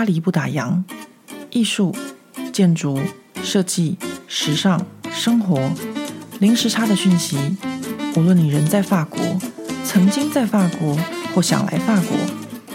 [0.00, 0.82] 巴黎不打烊，
[1.50, 1.94] 艺术、
[2.54, 2.98] 建筑、
[3.42, 5.70] 设计、时尚、生活，
[6.38, 7.36] 零时差的讯息。
[8.16, 9.20] 无论你人在法国，
[9.84, 10.96] 曾经在法国，
[11.34, 12.16] 或想来法国，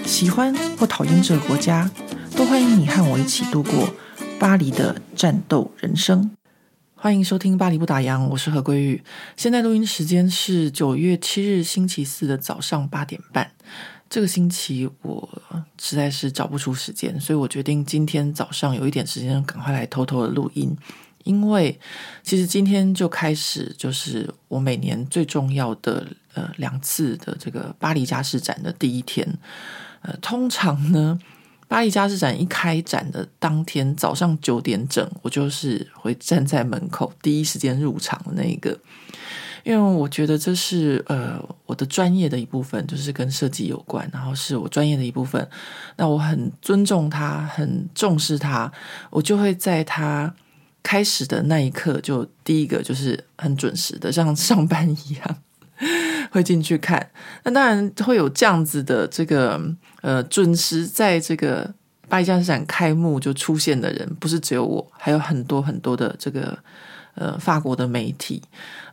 [0.06, 1.90] 喜欢或讨厌这个国家，
[2.36, 3.90] 都欢迎你和我一起度过
[4.38, 6.30] 巴黎的战斗人生。
[6.94, 9.04] 欢迎收听《巴黎不打烊》，我是何桂玉。
[9.36, 13.50] 现在录音时间是九月七日星期四的早上八点半。
[14.10, 15.28] 这个星期我
[15.80, 20.76] 实在是找不出时间，所以我决定今天早上有一点时间，赶快来偷偷的录音。
[21.24, 21.80] 因为
[22.22, 26.06] 其实今天就开始，就是我每年最重要的
[26.36, 29.28] 呃两次的这个巴黎家饰展的第一天。
[30.02, 31.20] 呃，通常呢，
[31.68, 38.80] 巴黎家饰展一开展的当天早上九点整，我就是会站在门口，第一时间入场的那一个。
[39.66, 45.46] 因为我觉得这是呃我的专业的一部分，就是跟设计有关，然后是我专业的一部分。
[45.98, 48.72] 那我很尊重他，很重视他，
[49.10, 50.32] 我就会在他
[50.84, 55.38] 开始的那一刻，就第一个就是很准时的，像上班一样
[56.30, 57.10] 会进去看。
[57.44, 59.60] 那当然会有这样子的这个
[60.02, 61.74] 呃准时在这个
[62.08, 66.56] 巴黎家饰展开幕就出现的人，不是只有我，还有很多很多的这个。
[67.18, 68.42] 呃，法国的媒体，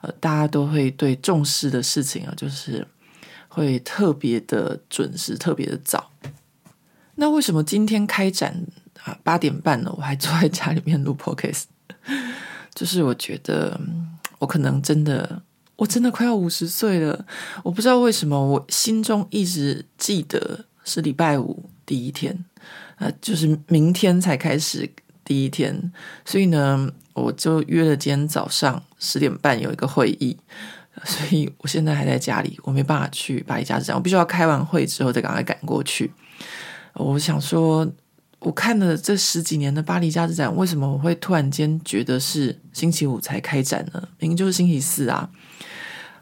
[0.03, 2.87] 呃，大家都会对重视的事情啊，就是
[3.49, 6.11] 会特别的准时，特别的早。
[7.15, 8.67] 那为什么今天开展
[9.05, 9.93] 啊八点半呢？
[9.97, 11.65] 我还坐在家里面录 podcast，
[12.75, 13.81] 就是我觉得
[14.39, 15.43] 我可能真的，
[15.77, 17.25] 我真的快要五十岁了。
[17.63, 22.45] 我不知道为什么，我心中一直记得是礼拜五第一天，
[22.97, 24.91] 呃，就是明天才开始
[25.25, 25.93] 第一天，
[26.25, 26.93] 所以呢。
[27.15, 30.39] 我就约了今天早上十点半有一个会议，
[31.05, 36.13] 所以我现在还在家里，我没办法去巴黎家饰展，我必须要开完会之后再赶快赶过去。
[36.95, 37.91] 我想说，
[38.39, 44.09] 我看了这十几年的巴黎家饰展，为什么我会突然间觉得是星期五才开展呢？
[44.19, 45.29] 明明就是星期四啊！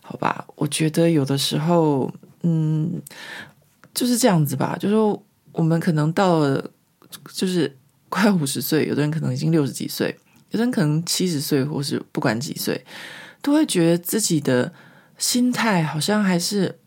[0.00, 2.10] 好吧，我觉得有的时候，
[2.43, 3.03] 嗯，
[3.93, 5.22] 就是这样子吧，就是说
[5.53, 6.71] 我们可能到了，
[7.32, 7.76] 就是
[8.09, 10.16] 快五十岁，有的人可能已经六十几岁。
[10.50, 12.84] 有人可能七十岁，或是不管几岁，
[13.43, 14.72] 都会觉得自己的
[15.19, 16.78] 心态好像还是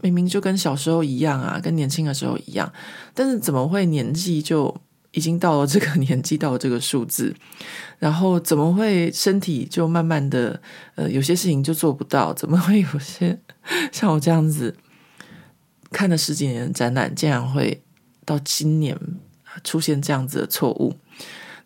[0.00, 2.72] 明明就跟小时候一样啊，跟年轻的时候一样，
[3.14, 4.74] 但是怎么会年纪就
[5.12, 7.34] 已经到了这个 年纪，到了这个数字，
[7.98, 10.60] 然后怎么会身体就慢慢的
[10.96, 12.32] 呃有些事情就做不到？
[12.34, 13.38] 怎么会有些
[13.92, 14.74] 像我这样子
[15.90, 17.82] 看了十几年的展览，竟然会
[18.24, 18.98] 到今年
[19.62, 20.96] 出现这样子的错误？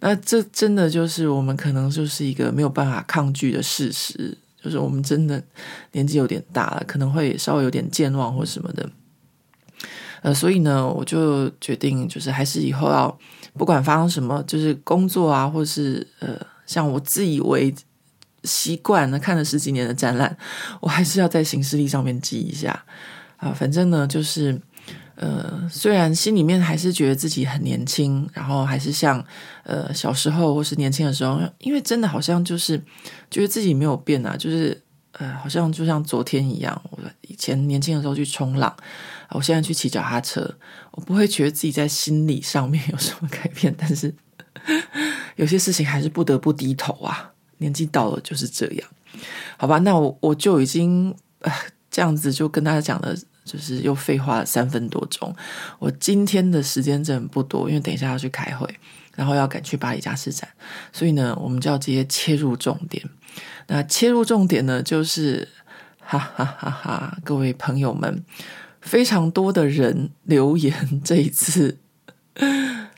[0.01, 5.43] 那这真的就是我们可能就是一个没有办法抗拒的事实，就是我们真的
[5.93, 8.89] 年纪有点大了，可能会稍微有点健忘或什么的。
[10.23, 13.19] 呃，所以呢，我就决定，就是还是以后要
[13.55, 17.75] 不管发生什么，就是工作啊，或是呃，像我自以为
[18.45, 20.37] 习惯了看了十几年的展览，
[20.81, 22.85] 我还是要在行事历上面记一下
[23.39, 24.61] 啊，反正呢，就是。
[25.17, 29.25] 呃，虽然心里面还是觉得自己很年轻，然后还是像
[29.65, 32.79] 呃小时候或是年轻的时候，因为真的好像就是
[33.31, 34.79] 觉得自己没有变啊，就是
[35.13, 36.79] 呃好像就像昨天一样。
[36.91, 38.77] 我以前年轻的时候去冲浪，
[39.31, 40.55] 我现在去骑脚踏车，
[40.91, 44.15] 我不会觉得自己在心理上面有什么改变，但是
[45.37, 47.33] 有些事情还是不得不低头啊。
[47.57, 48.87] 年纪到了就是这样，
[49.57, 49.79] 好吧？
[49.79, 51.51] 那我我就已经呃
[51.91, 53.17] 这样子就跟大家讲了。
[53.47, 55.35] 就是又废话了三分多钟。
[55.79, 58.69] 我今天的时间真的不多，因为等一下要去开会，
[59.15, 60.47] 然后要赶去巴黎家饰展，
[60.93, 63.03] 所以呢，我们就要直接切入重点。
[63.69, 65.49] 那切入重点呢，就是
[65.99, 68.25] 哈哈哈哈，各位朋友们，
[68.81, 70.75] 非常多的人留言
[71.05, 71.79] 这一次，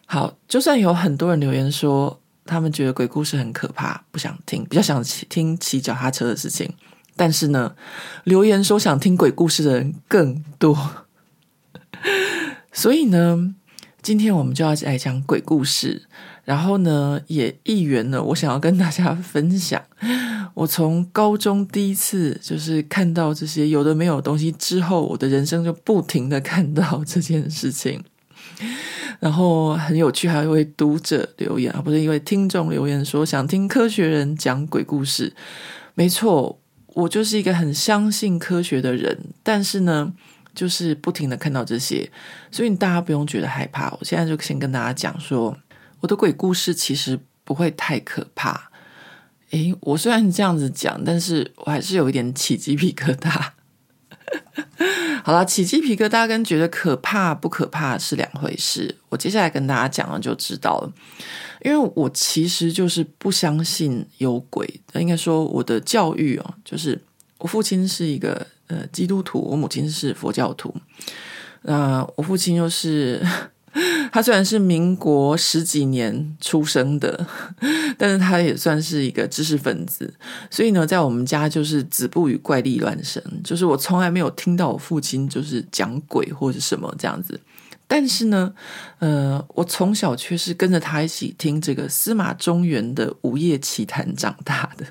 [0.06, 6.72] 好，就算有很多人留言说他们觉得鬼故事很可怕，不想听，比较想听骑脚踏车的事情。
[7.18, 7.74] 但是呢，
[8.24, 11.04] 留言说想听鬼故事的人更多，
[12.72, 13.54] 所以呢，
[14.00, 16.04] 今天我们就要来讲鬼故事。
[16.44, 19.84] 然后呢，也一圆了我想要跟大家分享，
[20.54, 28.02] 我从高中第一次就是看到这些有的没有的东西之后，我的人生就不停的看到这件事情。
[29.20, 35.34] 然后很有趣，还有一位读者留言啊，不是一位听众留言说想听科学人讲鬼故事。
[35.94, 36.58] 没错。
[36.98, 40.12] 我就是一个很相信科学的人，但是呢，
[40.52, 42.10] 就是不停的看到这些，
[42.50, 43.88] 所以大家不用觉得害怕。
[44.00, 45.56] 我现在就先跟大家讲说，
[46.00, 48.72] 我的鬼故事其实不会太可怕。
[49.50, 53.50] 诶，我虽然这样子讲，但是我还是有一点起鸡皮疙瘩。
[55.24, 58.94] 好了，起鸡皮疙瘩跟觉得可怕不可怕是两回事。
[59.08, 60.92] 我接下来跟大家讲了就知道了。
[61.62, 67.00] 因为我其实就是不相信有鬼，应该说我的教育哦，就是
[67.38, 70.74] 我父亲是一个呃基督徒，我母亲是佛教徒。
[71.62, 73.20] 那、我父亲又是。
[74.10, 77.26] 他虽然是民国十几年出生的，
[77.96, 80.12] 但是他也算是一个知识分子，
[80.50, 87.38] 所以呢，在我们家就是子不语怪力乱神，就是我从来没有听到我父亲就是讲鬼或者什么这样子。
[87.86, 88.52] 但是呢，
[88.98, 94.84] 呃，我从小却是跟着他一起听这个司马中原的《午夜奇谈》长大的。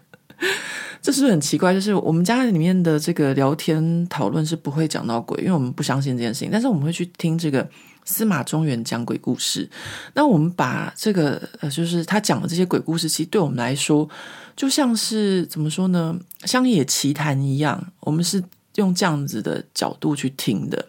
[1.01, 1.73] 这是不是很奇怪？
[1.73, 7.69] 就是我们家里面的这个聊天讨论是不会讲到鬼，因为我们不相信这件事情，但是我们会去听这个。
[8.07, 9.69] 司马中原讲鬼故事，
[10.13, 14.09] 那我们把这个呃，就是他讲的这些鬼故事，其实对我们来说，
[14.55, 17.91] 就像是怎么说呢，乡野奇谈一样。
[17.99, 18.41] 我们是
[18.75, 20.87] 用这样子的角度去听的。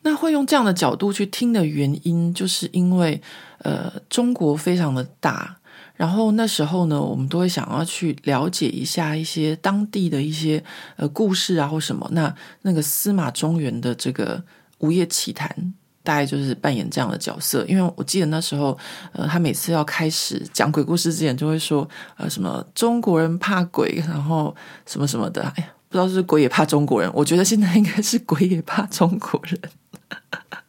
[0.00, 3.20] 那会用这样的角度去听的原因，就是因为
[3.58, 5.58] 呃，中国非常的大，
[5.94, 10.64] 然后那时候呢，我们都会想要去了解一下一些当地的一些
[10.96, 12.08] 呃故事啊，或什么。
[12.12, 14.38] 那那个司马中原的这个
[14.78, 15.54] 《午夜奇谈》。
[16.02, 18.76] 大概就是扮演这样的角色，因为我记得那时候，
[19.12, 21.86] 呃，他每次要开始讲鬼故事之前，就会说，
[22.16, 24.54] 呃，什么中国人怕鬼，然后
[24.86, 29.60] 什么什么的，哎呀，不知道是，鬼也怕中国人，我觉得现在应该是鬼也怕中国人。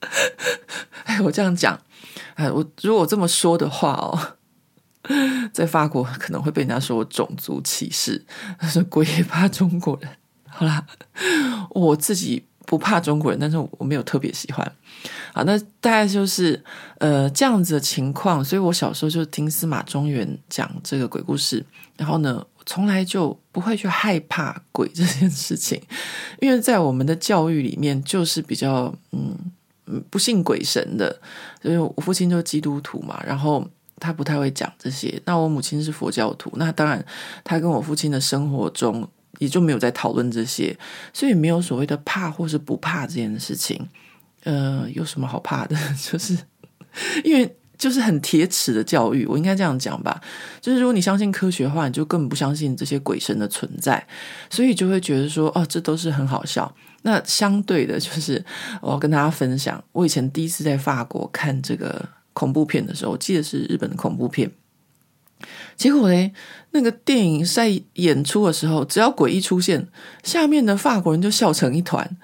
[1.06, 1.80] 哎，我这样讲，
[2.36, 4.36] 哎，我如果这么说的话哦，
[5.54, 8.26] 在法国可能会被人家说我种族歧视，
[8.64, 10.12] 说鬼也怕中国人。
[10.50, 10.86] 好啦，
[11.70, 12.46] 我自己。
[12.68, 14.76] 不怕中国人，但是我没有特别喜欢。
[15.34, 16.62] 好，那大概就是
[17.00, 21.66] 呃这样子的情况，所以我小时候就听司马中原讲这个鬼故事，
[21.98, 25.82] 然后呢，从来就不会去害怕鬼这件事情，
[26.40, 29.36] 因为在我们的教育里面就是比较嗯
[29.86, 31.20] 嗯不信鬼神的，
[31.62, 33.66] 所以我父亲就是基督徒嘛，然后
[34.00, 35.22] 他不太会讲这些。
[35.26, 37.04] 那我母亲是佛教徒，那当然
[37.44, 39.08] 他跟我父亲的生活中。
[39.40, 40.78] 也就没有在讨论这些，
[41.12, 43.88] 所以没有所谓的怕或是不怕这件事情。
[44.44, 45.76] 呃，有什么好怕的？
[46.02, 46.38] 就是
[47.24, 50.22] 因为就是很铁齿的教育，我应该这样讲吧。
[50.60, 54.06] 就是如果你相信科学的话，你就根本不相信这些鬼神的存在，
[54.50, 56.74] 所以就会觉得说，哦，这都是很好笑。
[57.04, 58.44] 那相对的，就是
[58.82, 64.52] 我要跟大家分享，我以前第一次在法国看这个恐怖片的时候，我记得是日本的恐怖片。
[65.76, 66.32] 结果嘞，
[66.70, 69.88] 那个电影在演出的时候，只要鬼一出现，
[70.24, 72.18] 下面的法国人就笑成一团。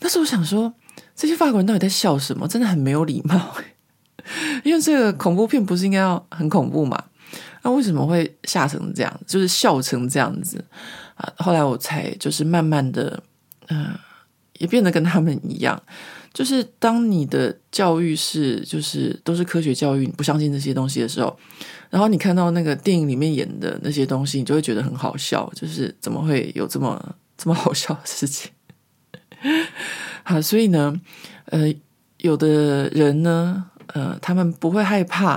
[0.00, 0.74] 那时候我想说，
[1.16, 2.46] 这些法国人到底在笑什么？
[2.48, 3.56] 真的很没有礼貌。
[4.64, 7.02] 因为这个恐怖片不是应该要很恐怖嘛？
[7.62, 9.20] 那为什么会吓成这样？
[9.26, 10.64] 就是笑成这样子
[11.14, 11.30] 啊？
[11.36, 13.22] 后来我才就是慢慢的，
[13.68, 13.94] 嗯、
[14.58, 15.80] 也变得跟他们一样。
[16.32, 21.38] 就是当你的教育是就是都是科学教育，你不相信这些东西的时候。
[21.90, 28.50] 然后你看到那个电影里面演的那些东西，你就会觉得很好笑，就是怎么会有这么这么好笑的事情？
[30.24, 31.00] 好，所以呢，
[31.44, 31.72] 呃，
[32.18, 35.34] 有的人呢，呃，他们不会害怕，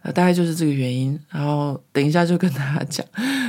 [0.00, 1.20] 呃，大概就是这个原因。
[1.28, 3.04] 然后等一下就跟大家讲，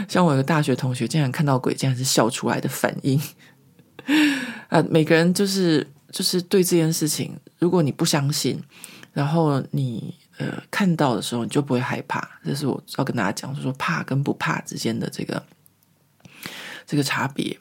[0.10, 3.22] 像我有个大学同学，竟然看到鬼，竟然是笑出来的反应。
[4.68, 8.62] 啊、每个人就是就是对这件事情，如果你不相信，
[9.14, 10.16] 然后你。
[10.38, 15.44] 呃，看到的时候你就不会害怕，这是我要跟大家讲，就是说怕跟不怕之间的这个
[16.88, 17.56] 这个差别。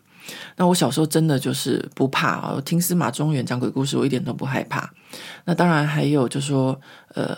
[0.56, 4.92] 那我小时候真的就是不怕啊，我听司马中原讲鬼故事，我一点都不害怕。
[5.44, 6.80] 那当然还有就是说，
[7.14, 7.36] 呃，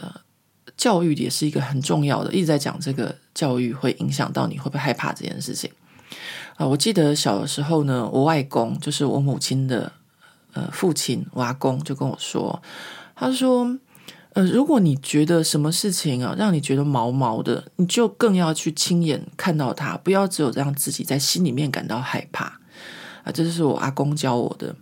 [0.77, 5.71] 教育也是一个很重要的，一直在讲这个教育会影响到你会不会害怕这件事情
[6.57, 9.93] 啊，我记得小的时候呢，我外公就是我母亲的
[10.53, 12.63] 呃父亲，我阿公就跟我说，
[13.15, 13.79] 他说。
[14.35, 22.59] 呃，如果你觉得什么事情啊，让你觉得毛毛的，你就更要去亲眼看到它，不要只有让自己在心里面感到害怕
[23.25, 23.33] 啊。
[23.33, 24.75] 这就是我阿公教我的。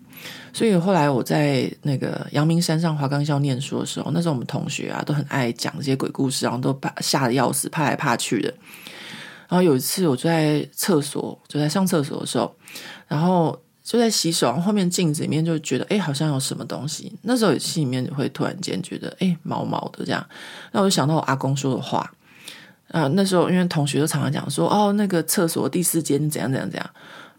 [0.52, 8.48] 所以后来我在那个阳明山上华冈校念书的时候，那时候我们同学啊都很爱讲这些鬼故事，然后都怕吓得要死，怕来怕去的。
[9.48, 12.54] 然后有一次，我就在厕所，就在上厕所的时候，
[13.08, 13.58] 然后。
[13.82, 17.12] 就在洗手，然后后面镜子里面就觉得，哎，好像有什么东西。
[17.22, 20.24] 那时候心里面会突然间觉得，哎，毛毛的这样。
[20.70, 22.08] 那我就想到我阿公说的话，
[22.92, 26.90] 啊，那时候因为同学都常常讲说，哦，那个厕所第四间怎样怎样怎样。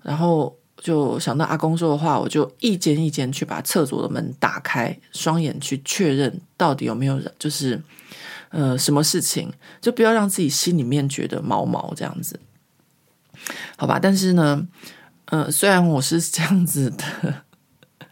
[0.01, 7.81] 然后就想到阿公说的话，我就一间一间去把厕所的门打开，双眼去确认到底有没有人，就是
[8.49, 12.37] 呃什么事情，就不要让自己心里面觉得毛毛这样子，
[13.77, 13.97] 好吧？
[13.97, 14.67] 但是呢。
[15.33, 17.43] 嗯，虽然我是这样子的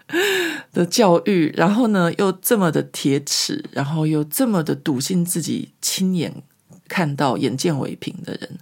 [0.72, 6.42] 的教育，然后呢又这么的铁齿，然后又这么的笃信自己亲眼
[6.88, 8.58] 看到、眼见为凭的人，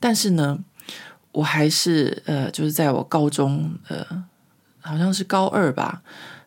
[0.00, 0.60] 但是呢，
[1.38, 4.04] 我还是呃，就是在我高中呃，
[4.80, 6.02] 好像是高二吧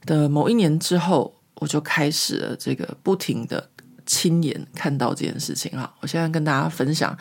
[0.05, 3.69] 的某一年之后，我就开始了这个不停的
[4.05, 5.89] 亲眼看到这件事情啊。
[6.01, 7.17] 我现在跟大家分享，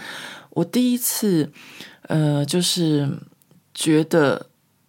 [0.51, 1.49] 我第一次
[2.09, 3.09] 呃，就是
[3.73, 4.47] 觉得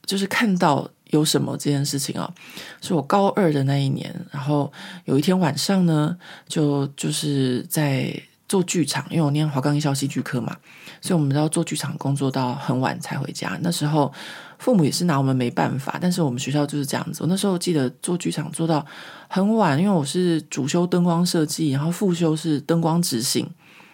[0.07, 0.89] 就是看到。
[1.11, 2.33] 有什么这件事情啊？
[2.81, 4.71] 是我高二的那一年，然后
[5.03, 8.17] 有一天晚上呢，就就是在
[8.51, 10.53] 做剧场，因为我念华冈艺校戏剧科嘛，
[10.99, 13.57] 所以我们都要做剧场工作到很晚才回家。
[13.61, 14.11] 那时候
[14.59, 17.19] 父母也是拿我们没办法，但是我们学校就是这样子。
[17.21, 18.85] 我那时候记得做剧场做到
[19.29, 23.49] 很晚，因为我是主修灯光设计，然后副修是灯光执行，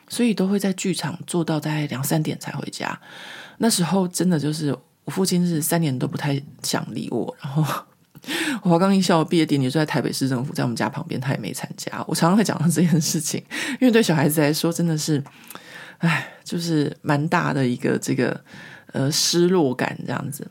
[0.09, 2.99] 所以都会在剧场做到大概两三点才回家。
[3.59, 4.75] 那时候真的就是。
[5.07, 7.63] 我父亲是三年都不太想理我，然后
[8.61, 12.03] 我华冈艺校毕业典礼就在台北市政府，在我们家旁边，他也没参加。
[12.07, 13.41] 我常常会讲到这件事情，
[13.79, 15.23] 因为对小孩子来说真的是，
[15.99, 18.39] 唉，就是蛮大的一个这个
[18.93, 20.45] 呃失落感这样子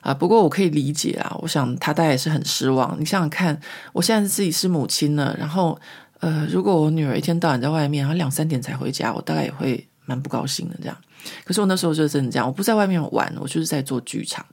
[0.00, 0.14] 啊。
[0.14, 2.96] 不过我可以理解啊，我想他大概也是很失望。
[2.98, 3.60] 你想想看，
[3.92, 5.78] 我现在自己是母亲了，然后
[6.20, 10.96] 呃，如果我女儿一天到晚在外面，然后两三点才回家，我大概也会蛮不高兴的这样。
[11.44, 14.44] 可是我那时候就真的这样，我不在外面玩，我就是在做剧场。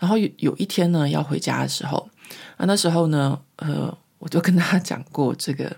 [0.00, 2.08] 然后有有一天呢，要回家的时候，
[2.56, 5.70] 啊，那时候呢，呃，我就跟他讲过这个，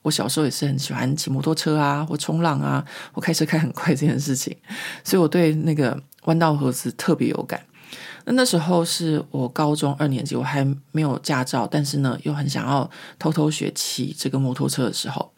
[0.00, 4.56] 我小时候也是很喜欢骑摩托车啊，或冲浪啊，我开车开很快这件事情，
[5.02, 7.60] 所以我对那个弯道盒子特别有感。
[8.24, 12.88] 那那时候是我高中二年级，我还没有驾照，但是呢，又很想要
[13.18, 15.30] 偷偷学骑这个摩托车的时候，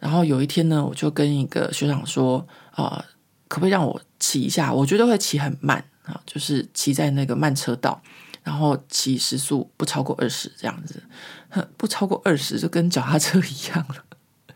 [0.00, 3.04] 然后有一天呢，我就跟一个学长说，啊、呃。
[3.50, 4.72] 可不可以让我骑一下？
[4.72, 8.00] 我觉得会骑很慢啊，就是骑在那个慢车道，
[8.42, 11.02] 然后骑时速不超过二十这样子，
[11.76, 14.04] 不超过二十就跟脚踏车一样了。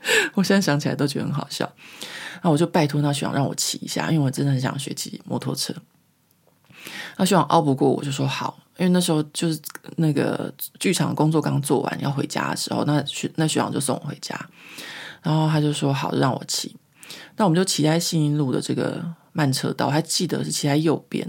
[0.34, 1.70] 我现在想起来都觉得很好笑。
[2.42, 5.74] 那我就拜托那学长让我骑一下，因为我真的很想学骑摩托车。
[7.16, 9.58] 那学长拗不过我，就说好，因为那时候就是
[9.96, 14.38] 那个剧场工作刚做完要回家的时候，那学那学长就送我回家，
[15.22, 16.76] 然后他就说好，让我骑。
[17.36, 19.02] 那我们就骑在信义路的这个
[19.34, 21.28] 慢车道，我还记得是骑在右边，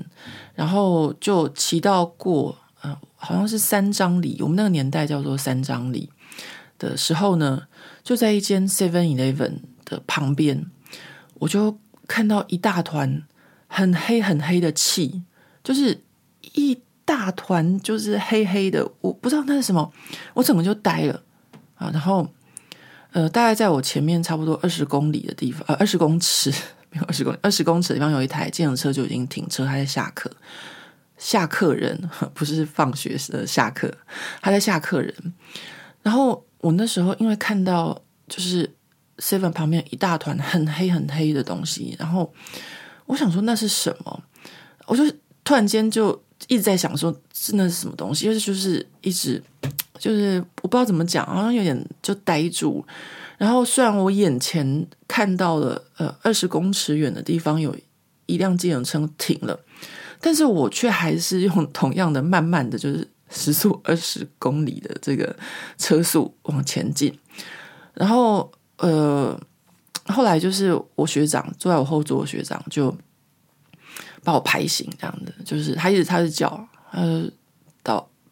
[0.53, 6.09] 然后就骑到过，呃，好像是三张里，我们那个年代叫做三张里
[6.77, 7.63] 的时候呢，
[8.03, 10.65] 就在一间 Seven Eleven 的旁边，
[11.33, 13.23] 我就看到一大团
[13.67, 15.23] 很黑很黑的气，
[15.63, 16.01] 就是
[16.53, 19.91] 一大团就是黑黑的，我不知道那是什么，
[20.35, 21.23] 我整个就呆了
[21.75, 22.27] 啊，然后。
[23.11, 26.53] 呃，大概在我前面差不多二十公里的地方，呃，二十公尺，
[27.07, 30.31] 二十公，二十公尺的地方有一台计程车就已经停车，他在下课，
[31.17, 33.91] 下客人 不是放学时的下课，
[34.41, 35.13] 他在下客人。
[36.01, 38.69] 然后我那时候因为看到就是
[39.17, 42.33] Seven 旁边一大团很黑很黑的东西，然后
[43.05, 44.23] 我想说那是什么？
[44.85, 45.03] 我就
[45.43, 48.25] 突然间就一直在想说，是那是什么东西？
[48.25, 49.41] 因为就是一直。
[49.97, 52.85] 就是我不知道怎么讲，好像有点就呆住。
[53.37, 57.75] 然后虽然我眼前看到了呃二十公尺远的地方有
[58.25, 59.59] 一辆计程车停了，
[60.21, 65.35] 但是我却还是用同样的慢慢的就是时速 二十公里的这个
[65.77, 67.17] 车速往前进。
[67.93, 69.39] 然后呃
[70.05, 72.95] 后来就是我学长坐在我后座的学长就
[74.23, 77.29] 把我拍醒，这样的就是他一直他是叫呃。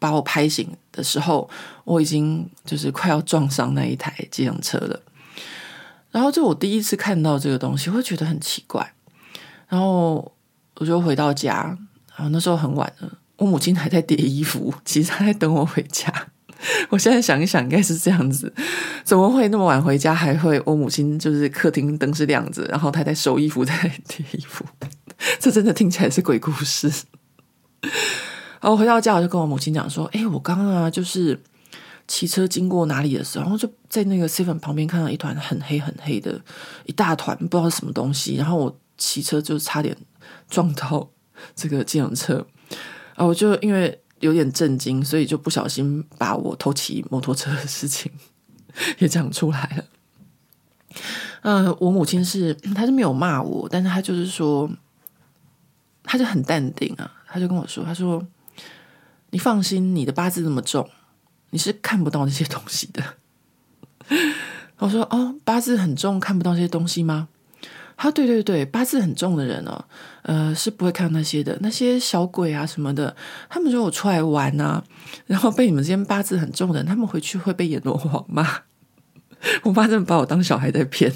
[0.03, 1.49] 把我拍醒的时候，
[1.85, 4.99] 我已经就是快要撞上那一台计程车了。
[6.11, 8.93] 然后，就我第一次看到这个东西，会觉得很奇怪。
[9.69, 10.29] 然后，
[10.75, 11.77] 我就回到家。
[12.17, 16.13] 然后那时候很晚了，我母亲还在叠衣服，其实她在等我回家。
[16.89, 18.53] 我现在想一想，应该是这样子：
[19.05, 20.13] 怎么会那么晚回家？
[20.13, 23.73] 还会我母亲就是客厅灯是亮着，然后她在收衣服，在
[24.09, 24.65] 叠衣服。
[25.39, 26.91] 这真的听起来是鬼故事。
[28.63, 31.37] 然后回到家，我就跟我母亲讲说：“哎，我刚刚啊，就是
[32.07, 36.39] 骑车经过哪里的时候，然后就在那个 seven 旁边看到一团很黑很黑的
[36.85, 38.37] 一大团，不知道是什么东西。
[38.37, 39.93] 然后我骑车就差点
[40.49, 41.05] 撞到
[41.53, 42.47] 这个计程车，
[43.15, 48.09] 啊，我就因为有点震惊，所以就不小心把我偷骑摩托车的事情
[48.99, 50.97] 也讲出来了。
[51.41, 54.69] 呃，我母亲是她是没有骂我，但是她就是说，
[56.01, 58.25] 她就很淡定啊，她就跟我说，她说。”
[59.33, 60.87] 你放心，你的八字那么重，
[61.49, 63.03] 你是看不到那些东西的。
[64.77, 67.27] 我说哦，八字很重，看不到这些东西吗？
[67.95, 69.85] 啊，对对对，八字很重的人哦，
[70.21, 73.15] 呃，是不会看那些的，那些小鬼啊什么的，
[73.49, 74.83] 他们说我出来玩啊，
[75.25, 78.47] 然后被你们这些八字很重的人，他们回去会被阎罗王骂。
[79.63, 81.11] 我妈真的把我当小孩在骗。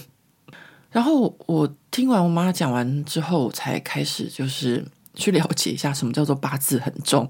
[0.90, 4.84] 然后我听完我妈讲完之后，才开始就是
[5.18, 7.30] 去了解一下什么叫做八字很重，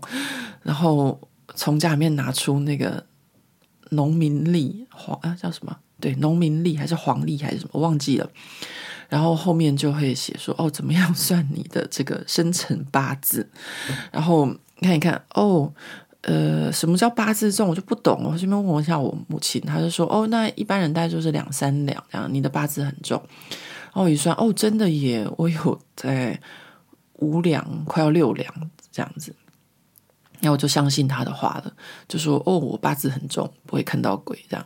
[0.62, 1.20] 然后
[1.56, 3.03] 从家里面拿出那个
[3.89, 5.75] 农民历黄啊叫什么？
[6.00, 7.82] 对，农民历还是黄历还是什么？
[7.82, 8.29] 忘记了。
[9.10, 13.50] 然后后面就会写说哦，怎么样算你的这个生辰八字？
[14.12, 15.74] 然后看一看哦。
[16.22, 17.70] 呃，什么叫八字重？
[17.70, 18.22] 我就不懂。
[18.25, 22.27] 我这边问一下我母亲，她就说：“哦，那一般人大概就是两三两这样。
[22.29, 23.22] 你的八字很重。”
[23.94, 26.38] 然后我一算，哦，真的耶，我有在
[27.17, 28.53] 五两，快要六两
[28.91, 29.33] 这样子。
[30.39, 31.74] 然后我就相信他的话了，
[32.07, 34.65] 就说：“哦，我八字很重，不会看到鬼这样。”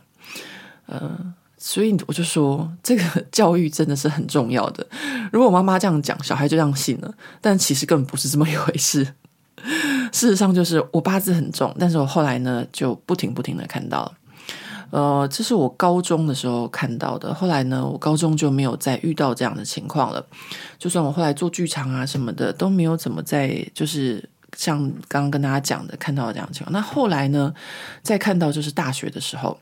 [0.86, 4.86] 呃，所以我就说，这个教育真的是很重要的。
[5.32, 9.14] 如果我妈妈这样讲，小孩就这样信了，但其实根本不是这么一回事。
[10.12, 14.12] 事实上，就是我八字很重，但是我后来呢，就不停不停的看到了。
[14.92, 17.32] 呃，这是我高中的时候看到的。
[17.32, 20.22] 后来呢，我高中就没有再遇到这样的情况了。
[20.78, 26.70] 就算我后来做剧场啊什么的，都没有怎么再就是像刚刚跟大家讲的看到这样的情况。
[26.72, 27.54] 那后来呢，
[28.02, 29.58] 再看到就是大学的时候。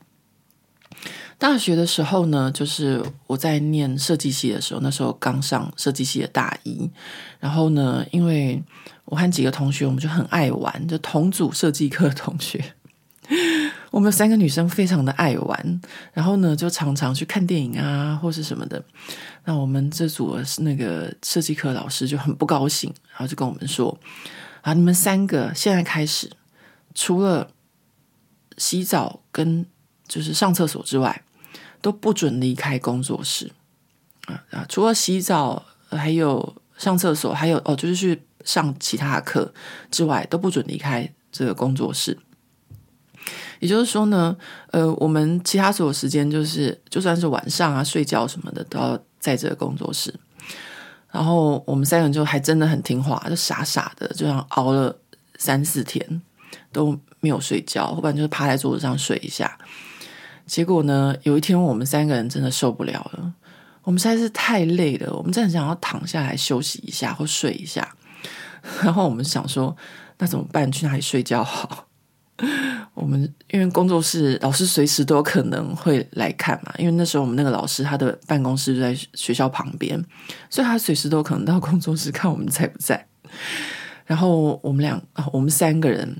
[1.37, 6.87] 大学的时候呢，就是我在念设计系的时候，那时候刚上设计系的大一。
[7.39, 8.61] 然后呢，因为
[9.05, 12.75] 我和几个同学，我们就很爱玩，就同组设计课的同学，
[13.91, 15.81] 我们三个女生非常的爱玩。
[16.11, 18.83] 然后呢，就常常去看电影啊，或是什么的。
[19.45, 23.95] 那我们这组那个设计课老师就很不高兴，然后就跟我们说
[24.61, 26.31] ：“啊，你们三个现在开始，
[26.95, 27.51] 除了
[28.57, 29.63] 洗澡跟
[30.07, 31.21] 就是上厕所之外。”
[31.83, 33.51] 都不准离开工作室
[34.27, 34.63] 啊啊！
[34.69, 39.51] 除了洗澡，还有上厕所，还有哦，就是去上其他课
[39.89, 42.15] 之外，都不准离开这个工作室。
[43.61, 44.35] 也就是说呢，
[44.71, 50.13] 呃，我们其他所有时间，就是就算是晚上啊、睡觉什么的，都要在这个工作室。
[51.11, 54.95] 然后我们三个人就还真的很听话，就傻傻的，就这样熬了
[55.37, 56.21] 三四天
[56.71, 59.55] 都没有睡觉，要不然就是趴在桌子上睡一下。
[60.47, 63.33] 结果呢，有一天我们三个人真的受不了了，
[63.83, 67.95] 我们实在是太累了，我们真的想要躺下来休息一下或睡一下。
[68.81, 69.75] 然后我们想说，
[70.17, 70.71] 那怎么办？
[70.71, 71.85] 去哪里睡觉好？
[72.93, 80.03] 我们因为工作室老师随时都有可能会来看嘛，因为那时候我们那个老师他的办公室就在学校旁边，
[80.49, 83.07] 所以他随时都可能到工作室看我们在不在。
[84.05, 85.01] 然后我们俩，
[85.31, 86.17] 我们三个人。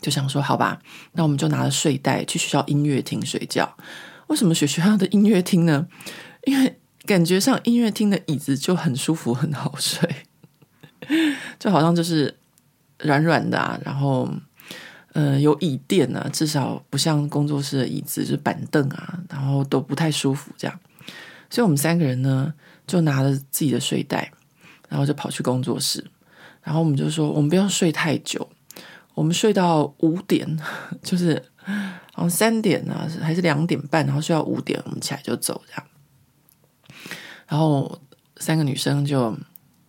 [0.00, 0.78] 就想说好吧，
[1.12, 3.74] 那我们就拿着睡袋去学校音乐厅睡觉。
[4.26, 5.86] 为什么学学校的音乐厅呢？
[6.44, 10.14] 因为感觉上音乐厅的椅子就很舒服，很好睡，
[11.58, 12.36] 就好像就是
[12.98, 14.28] 软软的啊，然后
[15.14, 20.80] 呃有椅垫啊，至少不像工作室的椅子就是板凳啊，然后都不太舒服这样。
[21.48, 22.52] 所以我们三个人呢，
[22.86, 24.30] 就拿着自己的睡袋，
[24.88, 26.04] 然后就跑去工作室，
[26.62, 28.48] 然后我们就说我们不要睡太久。
[29.14, 30.58] 我们睡到五点，
[31.00, 31.40] 就是
[32.12, 35.84] 好像三点啊，还是两点半，然后睡到五点，我们起来就走这样。
[37.46, 38.00] 然后
[38.38, 39.32] 三个女生就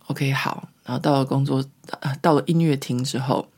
[0.06, 1.64] OK 好，然后到了工作，
[1.98, 3.48] 呃到了音乐厅之后，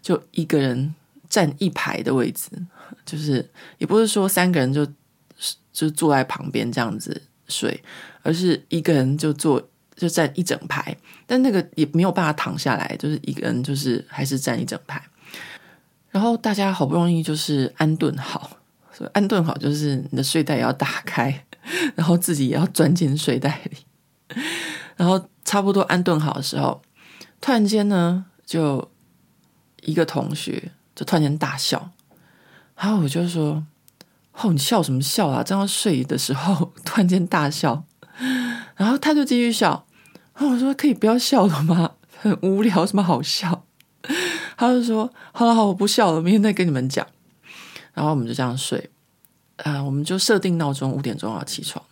[0.00, 0.94] 就一个人
[1.28, 2.50] 站一排的位置，
[3.04, 4.86] 就是也不是说三个人就
[5.72, 7.82] 就坐在旁边这样子睡，
[8.22, 9.68] 而是一个人就坐。
[9.98, 15.02] 就站一整排，但那个也没有办法躺下来，就是一个人，就是还是站一整排。
[16.12, 18.48] 然后大家好不容易就是安顿好，
[18.92, 21.44] 所以安顿好就是你的睡袋也要打开，
[21.96, 24.36] 然后自己也要钻进睡袋里。
[24.94, 26.80] 然后差不多安顿好的时候，
[27.40, 28.88] 突然间呢，就
[29.82, 31.92] 一个同学就突然间大笑，
[32.74, 33.64] 然后我就说
[34.34, 35.44] ：“哦，你笑什么笑啊？
[35.44, 37.84] 正要睡的时候突然间大笑。”
[38.74, 39.86] 然后他就继续笑。
[40.34, 41.92] 然后我说：“可以不要笑了吗？
[42.20, 43.64] 很无聊，什么好笑？”
[44.58, 47.06] 他就说：“好了好，我不笑了，明天再跟你们讲。”
[47.94, 48.90] 然后我们就这样睡。
[49.58, 51.84] 呃，我们就设定闹钟五点钟要起床。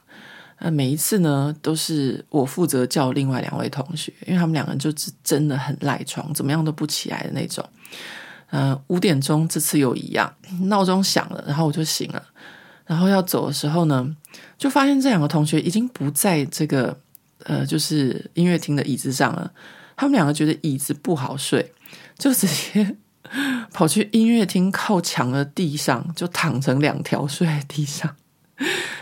[0.59, 7.65] 呃，每一次呢，都是我负责叫另外两位同学，因为他们两个人就是真的很赖床，怎么样都不起来的那种。
[8.51, 10.33] 呃，五点钟这次又一样，
[10.63, 12.23] 闹钟响了，然后我就醒了。
[12.87, 14.17] 然后要走的时候呢，
[14.57, 16.99] 就发现这两个同学已经不在这个。
[17.45, 19.49] 呃，就是音乐厅的椅子上了，
[19.95, 21.73] 他们两个觉得椅子不好睡，
[22.19, 22.97] 就直接
[23.73, 28.17] 跑去音乐厅靠墙的地上，就躺成两条睡在地上。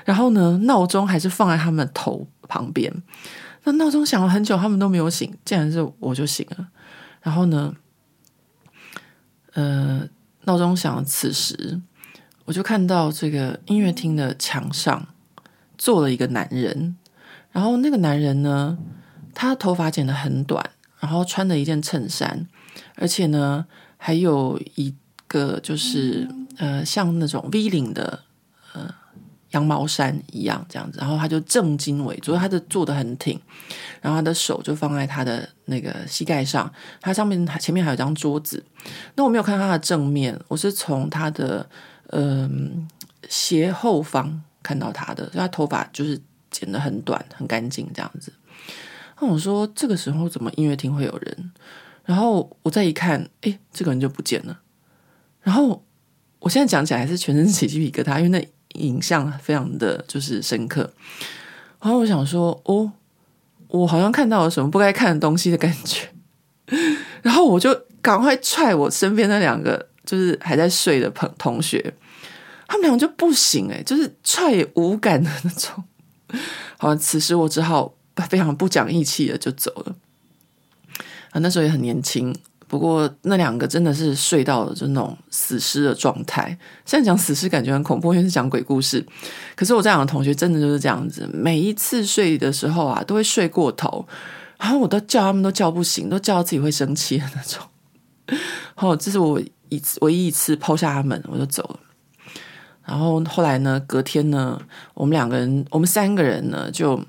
[0.05, 2.93] 然后呢，闹钟还是放在他们头旁边。
[3.63, 6.69] 那闹钟响了很久，他们都没有醒，竟然是我就醒了。
[7.23, 7.75] 然后呢，
[9.55, 10.09] 呃，
[10.45, 11.81] 闹钟响了，此时
[12.45, 15.09] 我就看到这个音乐厅的墙上
[15.79, 16.97] 坐了一个男人。
[17.51, 18.77] 然后那个男人呢，
[19.33, 22.47] 他头发剪得很短，然后穿了一件衬衫，
[22.97, 23.65] 而且呢，
[23.97, 24.93] 还有一
[25.29, 28.25] 个就是呃，像那种 V 领的
[29.55, 30.99] 羊毛衫一样这样子。
[31.01, 33.41] 然后他就正襟危坐，他的坐得很挺，
[34.01, 38.63] 然后他的手就放在他的那个膝盖上，他上面前面还有张桌子。
[39.15, 41.67] 那我没有看到他的正面，我是从他的
[42.09, 42.87] 嗯、
[43.29, 46.21] 斜后方看到他的，所以他头发就是。
[46.55, 48.33] 剪得很短，很干净，这样子。
[49.21, 51.53] 那我说，这个时候怎么音乐厅会有人？
[52.05, 54.61] 然后我再一看，诶，这个人就不见了。
[55.43, 55.83] 然后
[56.39, 60.93] 我现在讲起来还是全身起鸡皮疙瘩，因为那影像非常的就是深刻。
[61.81, 62.91] 然后我想说，哦，
[63.69, 66.09] 我好像看到了什么不该看的东西的感觉。
[67.23, 71.95] 然后我就赶快踹我身边那两个就是还在睡的朋同学，
[72.67, 75.85] 他们两个就不行，诶，就是踹也无感的那种。
[76.79, 77.95] 好，此时我只好
[78.29, 79.95] 非常不讲义气的就走了。
[81.31, 82.35] 啊，那时候也很年轻，
[82.75, 86.49] 不过那两个真的是睡到了就那种死尸的状态。
[86.85, 89.07] 现在讲死尸感觉很恐怖，因为是讲鬼故事。
[89.55, 94.05] 可是我这两个同学真的就是这样子，每一次睡的时候啊，都会睡过头，
[94.59, 98.37] 然后我都叫他们都叫不醒，都叫到自己会生气的那种。
[98.75, 101.79] 好，这是我一次唯一一次抛下他们，我就走了。
[102.85, 104.61] 然后后来呢，隔天呢，
[104.95, 107.01] 我们两个人，我们三个人呢，就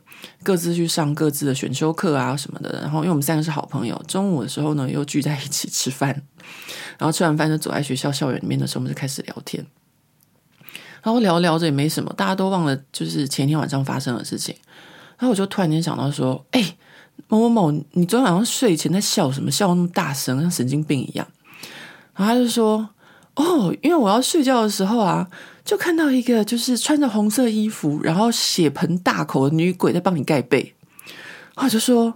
[0.43, 2.81] 各自去上各自的选修课啊什么的。
[2.81, 6.09] 然后，因为我们三个是好朋友，中午的时候呢，又聚在一起吃饭。
[6.97, 9.65] 然后吃完饭就走在学校校园里面的时候，我们就开始聊天。
[11.03, 14.55] 然后聊聊着也没什么，大家都忘了就是前天晚上发生的事情。
[15.17, 16.77] 然后我就突然间想到说：“哎，
[17.27, 19.51] 某某某，你昨天晚上睡前在笑什么？
[19.51, 21.27] 笑那么大声，像神经病一样。”
[22.15, 22.89] 然后他就说。
[23.37, 25.29] 哦，因为我要睡觉的时候啊，
[25.65, 30.73] 就看到一个就是穿着红色衣服，然后血盆大口的女鬼在帮你盖被。
[31.55, 32.13] 然后就说：“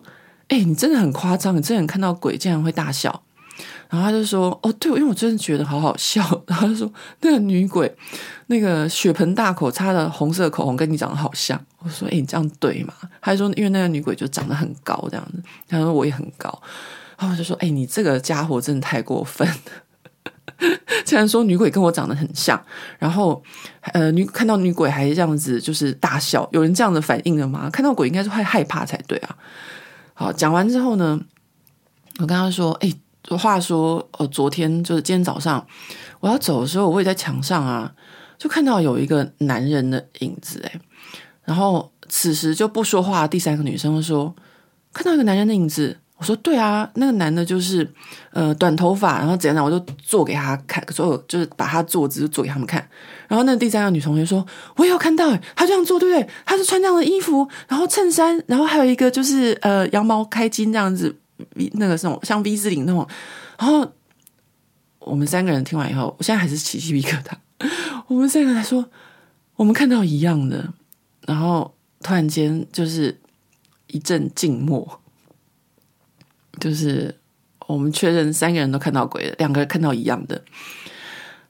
[0.49, 3.23] 哎、你真的很夸张，你真的看到鬼竟然会大笑。”
[3.89, 6.21] 然后他就说：“哦，对，因为我真的觉得好好笑。
[6.45, 7.91] ”然后他说：“那个女鬼，
[8.47, 16.61] 那个血盆大口擦的红色口红跟你长得好像。”我说：“哎、你这样对吗？”他就说：“因为那个女鬼就长得很高，这样子。”他说：“我也很高。”
[17.17, 19.55] 然后我就说：“哎、你这个家伙真的太过分了。”
[21.05, 22.61] 竟然说女鬼跟我长得很像，
[22.97, 23.41] 然后
[23.93, 27.69] 呃，女看到女鬼还这样子就是大笑，有人这样的反应了吗？
[27.71, 29.35] 看到鬼应该是会害怕才对啊。
[30.13, 31.19] 好，讲完之后呢，
[32.19, 32.93] 我跟他说：“哎，
[33.37, 35.65] 话说呃，昨天就是今天早上
[36.19, 37.93] 我要走的时候，我也在墙上啊，
[38.37, 40.61] 就看到有一个男人的影子。
[40.65, 40.79] 哎，
[41.45, 44.35] 然后此时就不说话，第三个女生说
[44.91, 47.89] 看到一个男人的影子。”我说对啊，那个男的就是，
[48.31, 52.85] 呃，短头发，然后怎样，我就做给他看，所有就是把他坐姿做给他们看。
[53.29, 56.29] 然后那第三个女同学说，我也有看到，诶，他这样做，对不对？
[56.45, 61.15] 他是穿这样的衣服，然后衬衫，然后还有一个就是呃羊毛开襟这样子，
[61.75, 63.07] 那个什么像 V 字领那种。
[63.57, 63.89] 然后
[64.99, 67.31] 我们三个人听完以后，我现在还是起鸡皮疙瘩。
[68.07, 68.83] 我们三个人说，
[69.55, 70.67] 我们看到一样的，
[71.25, 73.17] 然后突然间就是
[73.87, 74.99] 一阵静默。
[76.59, 77.15] 就是
[77.67, 80.41] 我们确认三个人都看到鬼了，两个人看到一样的。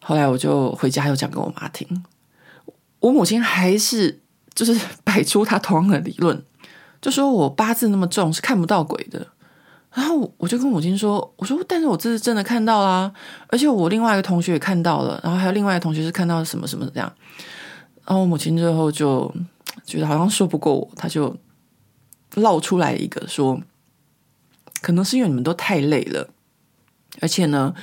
[0.02, 2.04] 后来我就回家又讲给我妈听，
[3.00, 4.19] 我母亲还是
[4.56, 6.41] 就是摆出她同样的理论，
[7.02, 9.28] 就说我八字那么重是看不到鬼的。
[9.91, 13.12] 然后我就跟母亲说：“我说，但是我这是真的看到啦，
[13.48, 17.12] 而且我另外一个同学也看到了，然后还有另外一个同学是看到什么什么这样。”
[18.06, 19.34] 然后我母亲最后就
[19.84, 21.36] 觉得好像说不过我，她就
[22.36, 23.60] 唠出来一个说。
[24.82, 26.30] 可能是因为你们都太累了，
[27.20, 27.74] 而且呢，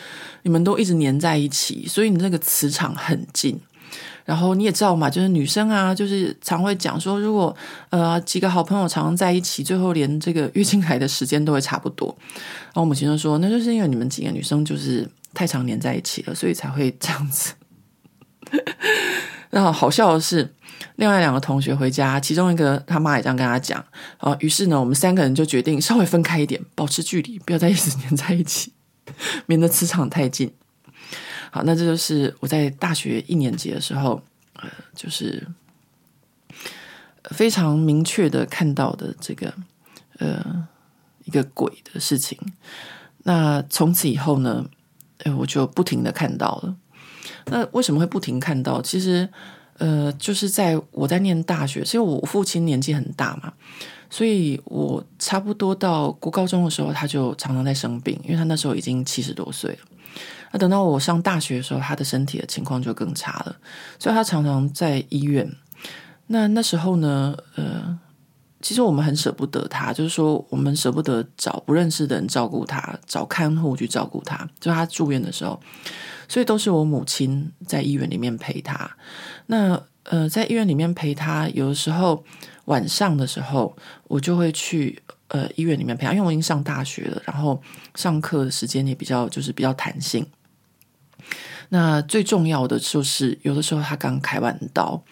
[0.42, 3.60] 你们都一直黏在一起，所以你那个磁场很近。
[4.24, 7.54] 然后你也知道嘛，就是女生啊，就是常会讲说，如果
[7.90, 12.08] 呃几个好朋友常常在一起，最后连这个月经来的时间都会差不多。
[12.28, 17.52] 然后我母亲就说，那就是因为你们几个女生就是太常黏在一起了，所以才会这样子。
[19.50, 20.52] 然后好笑的是。
[20.96, 23.84] 另外两个同学回家，其中一个他妈也这样跟他讲
[24.16, 24.34] 啊。
[24.40, 28.72] 于是呢，我们三个人就决定稍微分开一点，保持距离，不要再一直黏在一起，
[29.44, 30.54] 免得磁场太近。
[31.50, 34.22] 好，那这就是我在大学一年级的时候，
[34.54, 35.46] 呃，就是
[37.24, 39.52] 非常明确的看到的这个
[40.18, 40.66] 呃
[41.24, 42.38] 一个鬼的事情。
[43.24, 44.64] 那从此以后呢，
[45.24, 46.74] 呃，我就不停的看到了。
[47.46, 48.80] 那为什么会不停看到？
[48.82, 49.28] 其实。
[49.78, 53.52] 呃，就是在我在念大学，其实我父亲年纪很大嘛，
[54.08, 59.78] 所以我差不多到国高中的时候，他就常常在生病，因为他那时候已经七十多岁了。
[60.50, 63.54] 那等到我上大学的时候，他的身体的情况就更差了，
[63.98, 65.46] 所以他常常在医院。
[66.28, 67.98] 那那时候呢，呃，
[68.62, 74.48] 其实我们很舍不得他，就是说我们舍不得找不认识的人照顾他，找看护去照顾他。
[74.58, 75.60] 就他住院的时候，
[76.28, 78.90] 所以都是我母亲在医院里面陪他。
[79.46, 82.24] 那呃，在医院里面陪他，有的时候
[82.66, 87.60] 晚上的时候，我就会去呃医院里面陪他，因为我已经上大学了，然后
[87.96, 90.24] 上课的时间也比较就是比较弹性。
[91.70, 95.02] 那最重要的就是，有的时候他刚开完刀，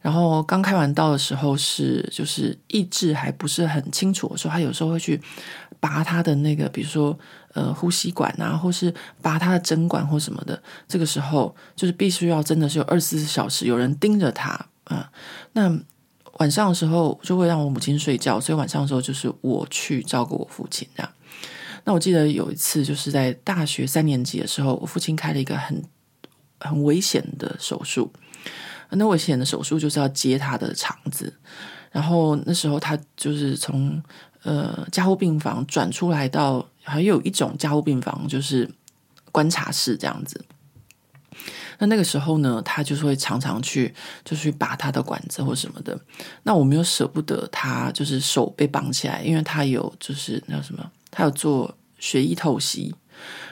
[0.00, 5.20] 然后刚开完刀的时候是就是意志还不是很清楚的时候，他有时候会去
[5.78, 7.18] 拔他的那个，比如说
[7.54, 10.60] 呃呼吸管啊，或是拔他的针管或什么的。
[10.86, 14.50] 这个时候就是必须要真的是有二十四小时有人盯着他
[14.84, 15.10] 啊。
[15.52, 15.76] 那
[16.34, 21.12] 晚上的时候就会让我母亲睡觉，所以晚上的时候就是我去照顾我父亲这样。
[21.84, 25.82] 那我记得有一次就是在大学三年级的时候，我父亲开了一个很。
[26.60, 28.12] 很危险的手术，
[28.90, 31.32] 那危险的手术就是要接他的肠子，
[31.92, 34.02] 然后那时候他就是从
[34.42, 38.70] 呃加护病房转出来到，还有一种加护病房就是
[39.32, 40.44] 观察室这样子。
[41.80, 45.96] 那那个时候呢，他就是会常常去，就去拔他的管子或什么的。
[46.42, 52.94] 那我们又舍不得他，就是手被绑起来，因为他有就是那什么，他有做血液透析。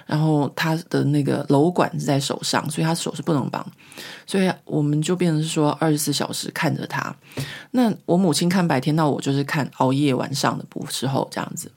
[0.06, 3.66] 然后他的那个瘘管是在手上，所以他手是不能绑，
[4.26, 7.14] 所以我们就变成是说二十四小时看着他。
[7.72, 11.70] 那我母亲看白天，那我就是看熬夜晚上的时候这样子。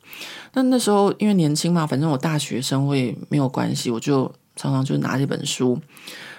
[0.54, 5.80] 那那时候因为年轻嘛，反正我大学生我也没有关系，我就常常就拿这本书，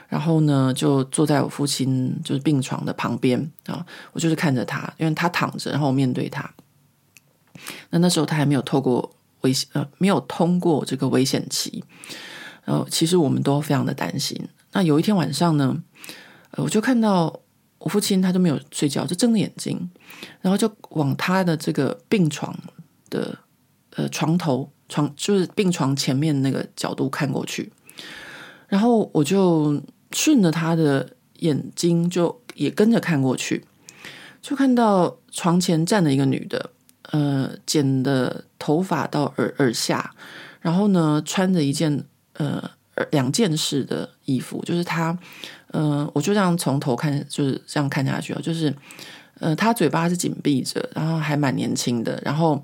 [0.08, 6.48] 然后呢就坐在我父亲就是病床的旁边啊，我就是看着他，因为他躺着，然后我面对他。
[7.90, 9.12] 那那时候他还没有透过。
[9.42, 11.82] 危险呃，没有通过这个危险期，
[12.64, 14.36] 然后其实我们都非常的担心。
[14.72, 15.82] 那有一天晚上呢，
[16.52, 17.40] 呃，我就看到
[17.78, 19.90] 我父亲他都没有睡觉，就睁着眼睛，
[20.40, 22.56] 然后就往他的这个病床
[23.08, 23.38] 的
[23.96, 27.72] 呃床头床，就是病床前面那个角度看过去，
[28.68, 33.64] 然后我就顺着他的眼睛就也跟着看过去，
[34.42, 36.70] 就看到床前站了一个女的。
[37.12, 40.14] 呃，剪的头发到耳耳下，
[40.60, 42.62] 然后呢，穿着一件呃
[43.10, 45.18] 两件式的衣服，就是他，
[45.68, 48.72] 呃，我就这样从头看，就是这样看下去，就是，
[49.40, 52.62] 呃，他嘴巴是紧闭着，然后还蛮年轻的，然后，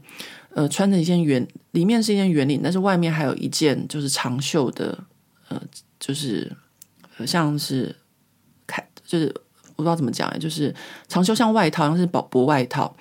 [0.50, 4.96] 呃，穿着一件圆，里面是一件圆领，但是外面还有一件就是长袖的，
[5.48, 5.61] 呃，
[5.98, 6.54] 就是，
[7.16, 7.96] 呃、像是，
[8.66, 9.35] 看，就是
[9.76, 10.74] 我不知道怎么讲，就是
[11.09, 12.94] 长袖像外套，像是薄薄外套。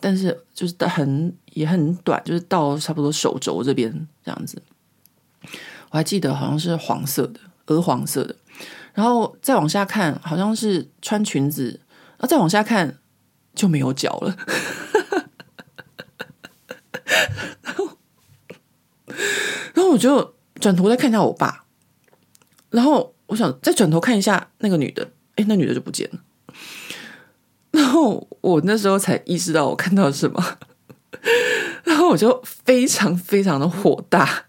[0.00, 4.62] 但是就是很也很短，就是到差不多手肘这边这样子。
[5.90, 8.36] 我还记得好像是黄色的，鹅黄色的。
[8.94, 11.80] 然后再往下看，好像是穿裙子。
[12.18, 12.98] 然后再往下看
[13.54, 14.36] 就没有脚了。
[17.62, 17.88] 然后，
[19.72, 21.64] 然后我就转头再看一下我爸。
[22.70, 26.18] 然后我想再转头看一下那个女的，哎，那女的就不见了。
[27.78, 30.58] 然后我那时候才意识到我看到什么，
[31.84, 34.46] 然后我就非常非常的火大。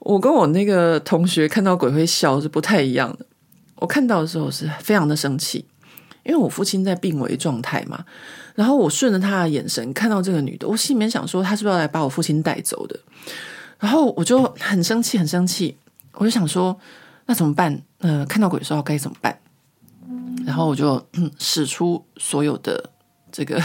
[0.00, 3.24] 我跟我那个同学看到鬼会笑是不太一样的。
[3.76, 5.64] 我看到的时候是非常的生气，
[6.24, 8.04] 因为我父亲在病危状态嘛。
[8.56, 12.98] 然后我顺着他的眼神看到这个女的，我心里面想说，他是不是要来把我父亲带走的？
[13.78, 15.76] 然后我就很生气，很生气。
[16.14, 16.76] 我就想说，
[17.26, 17.80] 那怎么办？
[17.98, 19.38] 呃，看到鬼的时候该怎么办？
[20.46, 21.04] 然后我就
[21.38, 22.90] 使出所有的
[23.30, 23.62] 这个，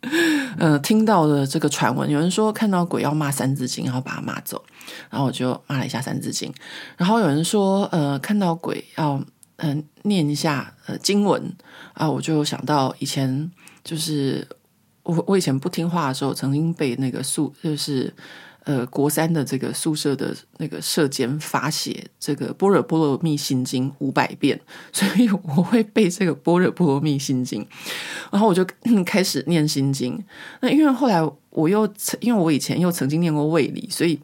[0.58, 4.62] 呃，听到的这个传闻，有人说看到鬼要骂三字经，然后把他骂走，
[5.10, 6.52] 然后我就骂了一下三字经。
[6.96, 9.22] 然后有人说，呃，看到鬼要
[9.58, 11.50] 嗯、念一下呃经文
[11.94, 13.50] 啊，我就想到以前
[13.82, 14.46] 就是
[15.02, 18.12] 我我以前不听话的时候，曾经被那个宿就是。
[18.66, 24.60] 呃，国三的这个宿舍的那个舍监发写这个《般若波罗蜜心经》五百遍，
[24.92, 27.62] 所以我会背这个《般若波罗蜜心经》，
[28.32, 28.66] 然后我就
[29.04, 30.20] 开始念心经。
[30.60, 34.18] 那因为后来我又因为我以前又曾经念过卫理，所以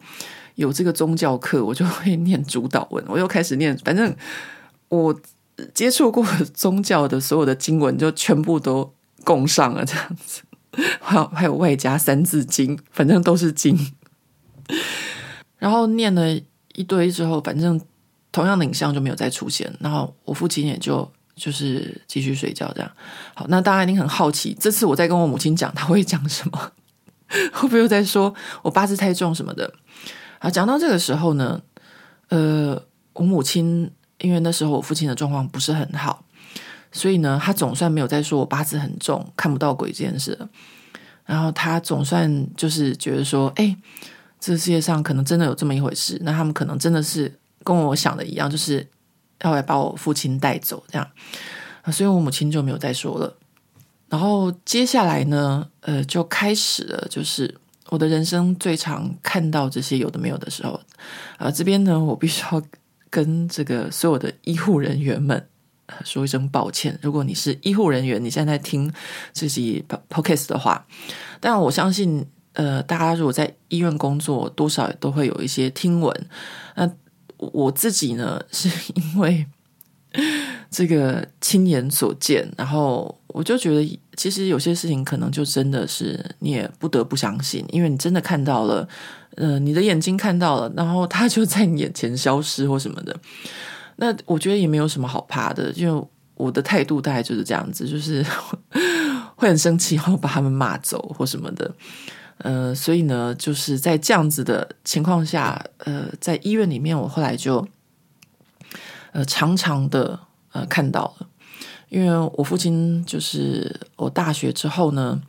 [0.55, 3.01] 有这个宗教课，我就会念主导文。
[3.07, 4.13] 我又开始念，反正
[4.89, 5.17] 我
[5.73, 6.21] 接触过
[6.53, 10.41] 宗教的所有的经文，就全部都供上了这样子。
[10.99, 13.93] 还有还有外加三字经，反正都是经。
[15.57, 16.29] 然后念了
[16.73, 17.79] 一堆之后，反正
[18.31, 19.73] 同样的影像就没有再出现。
[19.79, 22.91] 然后我父亲也就就是继续睡觉这样。
[23.33, 26.71] 好，那大家一定很好奇，这次我在跟我母亲讲，她会讲什么？
[27.51, 29.73] 会不会又在说我八字太重什么的？
[30.39, 31.61] 啊，讲到这个时候呢，
[32.29, 32.79] 呃，
[33.13, 36.23] 我母亲因为那时候我父亲的状况不是很好，
[36.91, 40.49] 所以呢，她总算没有再说我八字很重，看不到鬼这件事了。
[41.25, 43.75] 然后她总算就是觉得说，哎，
[44.45, 46.19] 这世界上可能真的有这么一回事。
[46.21, 48.85] 那他们可能真的是跟我想的一样，就是
[49.41, 51.09] 要来把我父亲带走这样。
[51.83, 53.37] 啊，所以我母亲就没有再说了。
[54.09, 57.55] 然后接下来呢，呃，就开始了，就是
[57.87, 60.73] 我的人生最常看到这些有的没有的时候，
[61.37, 62.61] 啊、呃，这边呢，我必须要
[63.09, 65.47] 跟这个所有的医护人员们
[66.03, 66.99] 说一声抱歉。
[67.01, 68.91] 如果你是医护人员，你现在在听
[69.31, 70.85] 这集 podcast 的话，
[71.39, 76.27] 但我相信，呃，大家如果在医院工作，多少都会有一些听闻。
[76.75, 76.89] 那
[77.37, 79.45] 我自己呢， 是因为。
[80.69, 88.87] 这个亲眼所见，然后我就觉得，其实有些事情可能就真的是你也不得不相信，因为你真的看到了，
[89.37, 93.19] 呃，你的眼睛看到了，然后他就在你眼前消失或什么的。
[93.95, 98.23] 那我觉得也没有什么好怕的，因为我的态度大概就是这样子，就是
[99.35, 101.71] 会很生气，然后把他们骂走或什么的。
[102.37, 107.67] 呃，所以呢，就是在这样子的情况下，呃，在医院里面，我后来就。
[109.15, 110.19] 呃，常常的
[110.53, 111.27] 呃看到了，
[111.89, 115.21] 因为我父亲就是我大学之后呢，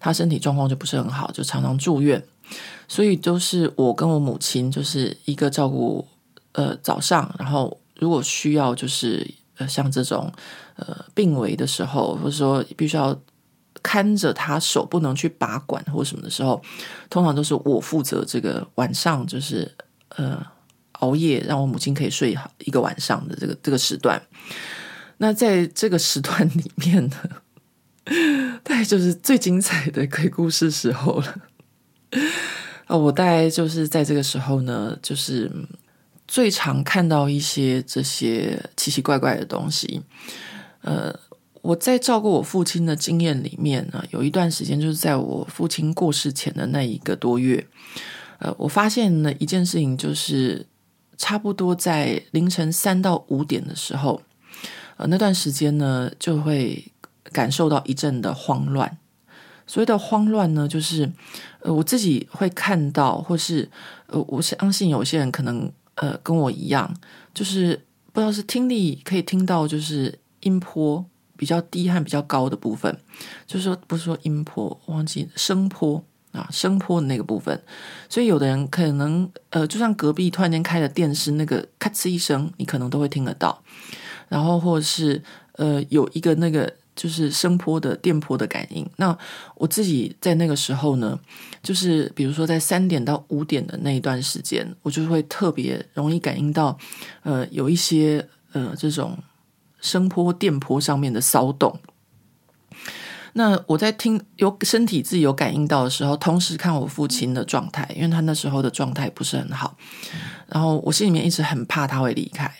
[0.00, 2.20] 他身体状况就不是很好，就常常住院，
[2.88, 6.04] 所以都是我跟我母亲就是一个照顾
[6.50, 9.24] 呃早上，然后如果需要就是
[9.58, 10.32] 呃像这种
[10.74, 13.16] 呃病危的时候，或者说必须要
[13.82, 16.62] 看着他手不能去拔管或什么的时候，
[17.08, 19.74] 通常都是我负责这个晚上就是
[20.16, 20.44] 呃。
[21.00, 24.20] 熬夜让我母亲可以睡好一个晚上的这个这个时段，
[25.18, 27.16] 那在这个时段里面呢，
[28.64, 31.36] 大概就是最精彩的鬼故事时候了。
[32.86, 35.48] 啊，我大概就是在这个时候呢，就是
[36.26, 40.02] 最常看到一些这些奇奇怪怪的东西。
[40.80, 41.14] 呃，
[41.68, 47.66] 我在照顾我父亲的经验里面呢，有一段时间就是在我父亲过世前的那一个多月，
[48.38, 50.66] 呃，我发现了一件事情，就是。
[51.20, 54.22] 差不多在凌晨三到五点的时候，
[54.96, 56.92] 呃，那段时间呢，就会
[57.32, 58.96] 感受到一阵的慌乱。
[59.66, 61.10] 所谓的慌乱呢，就是
[61.58, 63.68] 呃，我自己会看到，或是
[64.06, 66.94] 呃，我相信有些人可能呃跟我一样，
[67.34, 71.04] 就是不知道是听力可以听到，就是音波
[71.38, 72.94] 比较低和比较高的部分，
[73.46, 76.04] 就是说不是说音波，忘记声波。
[76.32, 77.58] 啊，声波的那个部分，
[78.06, 83.64] 所以有的人可能呃，就像隔壁突然间开了电视，那个咔哧一声，你可能都会听得到。
[84.28, 85.20] 然后或者是
[85.52, 88.88] 呃，有一个那个就是声波的电波的感应。
[88.96, 89.16] 那
[89.54, 91.18] 我自己在那个时候呢，
[91.62, 96.76] 就是比如说在三点到五点的那一段时间，我就会特别容易感应到
[97.22, 99.16] 呃，有一些呃这种
[99.80, 101.78] 声波电波上面的骚动。
[103.34, 109.76] 那我在听有身体自己有感应到的时候，同时看我父亲的状态，因为他那时候的状态不是很好，
[110.48, 112.52] 然后我心里面一直很怕他会离开，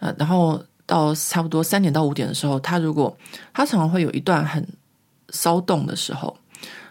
[0.00, 3.16] 呃，然后到差不多三点到五点的时候，他如果
[3.52, 4.66] 他常常会有一段很
[5.28, 6.36] 骚动的时候，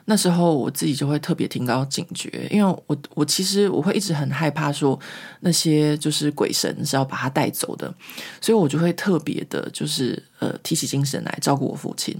[0.05, 4.99] 那时候我自己就会特别提高警觉，因为我我其实我会一直很害怕说
[5.39, 7.93] 那些就是鬼神是要把他带走的，
[8.41, 12.17] 所以我就会特别的就是呃提起精神来照顾我父亲。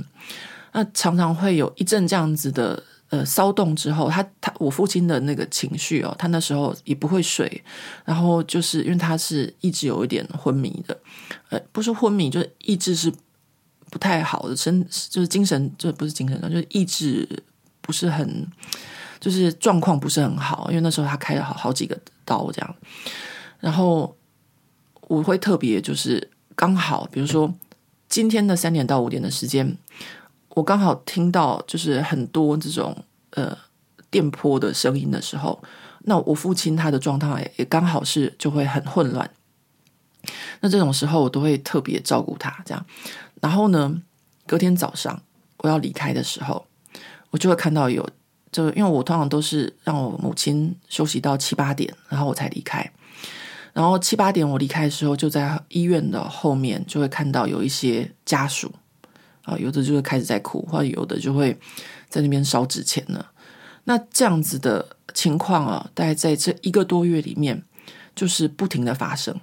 [0.72, 7.63] 那常常会有一阵这样子的呃骚动之后，他他我父亲的那个情绪哦，他那时候也不会睡，
[8.06, 10.98] 然后就是因为他是一直有一点昏迷的，
[11.50, 13.13] 呃，不是昏迷，就是意志是
[13.91, 17.28] 不太好的，身就是精神就不是精神上，就是意志
[17.84, 18.48] 不是很，
[19.19, 22.76] 就是状况不是很好，因为那时候他开了好好几个刀这样，
[23.60, 24.17] 然后
[25.02, 27.54] 我会特别就是刚好，比如说
[28.10, 29.78] 今天的三点到五点的时间。
[30.56, 32.96] 我刚好听到就是很多这种
[33.32, 33.58] 呃
[34.12, 35.63] 电波的声音的时候，
[36.02, 39.28] 那我父亲他的状态也刚好是就会很混乱。
[40.60, 42.86] 那这种时候我都会特别照顾他，这样。
[43.41, 43.99] 然后呢，
[44.45, 45.20] 隔天早上
[45.58, 46.68] 我要离开的时候，
[47.34, 48.08] 我就会看到有，
[48.52, 52.88] 就因为我通常都是让我母亲休息到七八点，然后我才离开。
[53.74, 58.72] 然后七八点我离开的时候，就在医院的后面就会看到有一些家属。
[59.46, 61.58] 啊，有的就会开始在哭，或者有的就会
[62.08, 63.26] 在那边烧纸钱呢。
[63.86, 67.62] 那这样子的情况啊，大概在这一个多月里面，
[68.16, 69.36] 就是不停的发生。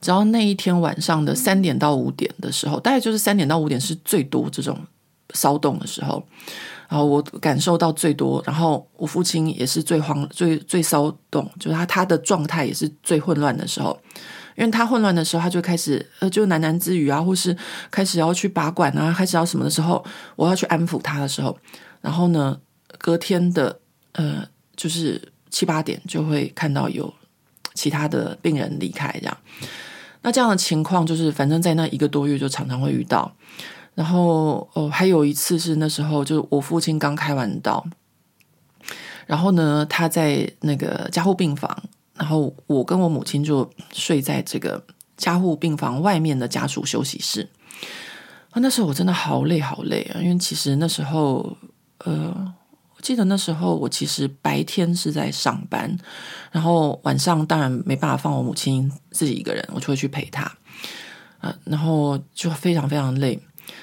[0.00, 4.76] 只要那一天晚上的三点到五点的时候，大概就是三点到五点是最多这种
[5.34, 6.22] 骚动的时候，
[6.88, 13.98] 然后我感受到最多，然后我父亲也是最慌、最最骚动，就是他他的状态也是最混乱的时候，
[14.56, 17.56] 因为他混乱的时候，他就开始呃就喃喃自语啊，或是
[17.90, 20.04] 开始要去拔管啊，开始要什么的时候，
[20.36, 21.56] 我要去安抚他的时候，
[22.00, 22.58] 然后呢，
[22.96, 23.78] 隔天的
[24.12, 24.42] 呃
[24.74, 25.20] 就是
[25.50, 27.12] 七八点就会看到有
[27.74, 29.36] 其他的病人离开这样。
[30.22, 33.30] 那这样的情况就是，反正在那一个多月就常常会遇到。
[33.98, 37.84] 然后哦，还有一次是那时候，就是我父亲刚开完刀，
[39.26, 41.82] 然后呢，他在那个加护病房，
[42.14, 44.80] 然后我跟我母亲就睡在这个
[45.16, 47.48] 加护病房外面的家属休息室。
[48.50, 51.56] 啊，那时候我真的好累好累啊，因为其实那时候，
[52.04, 52.54] 呃。
[52.94, 55.96] 我记得那时候，我其实白天是在上班，
[56.50, 60.42] 然后晚上当然没办法放我母亲自己一个人，我就会去陪她，
[61.38, 63.40] 啊，然后就非常非常累。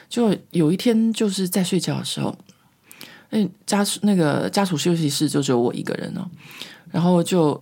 [0.09, 2.37] 就有一天就是在睡觉的时候，
[3.29, 6.29] 那家那个家属休息室就只有我一个人哦，
[6.91, 7.61] 然后就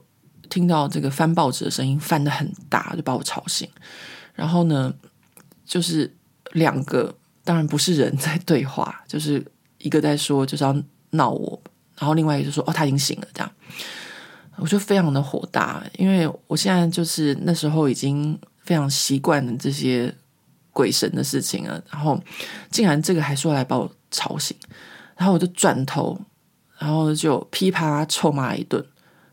[0.49, 3.67] 听到这个翻报纸的声音翻得很大，就把我吵醒。
[4.33, 4.93] 然后呢，
[5.65, 6.13] 就是
[6.53, 9.45] 两个当然不是人在对话， 就是
[9.77, 10.75] 一个在说，就是要。
[11.15, 11.61] 闹我，
[11.99, 13.51] 然后另外一个就说：“哦，他已经醒了。”这样，
[14.55, 20.11] 我就非常的火大，因为我现在就是那时候已经非常习惯了这些
[20.73, 22.21] 鬼神的事情啊，然后
[22.69, 24.57] 竟然这个还说来把我吵醒，
[25.15, 26.19] 然后我就转头，
[26.77, 28.85] 然后就噼啪臭骂一顿。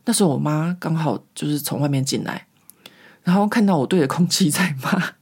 [0.05, 2.47] 那时候我妈刚好就是从外面进来，
[3.23, 5.13] 然后看到我对着空气在骂。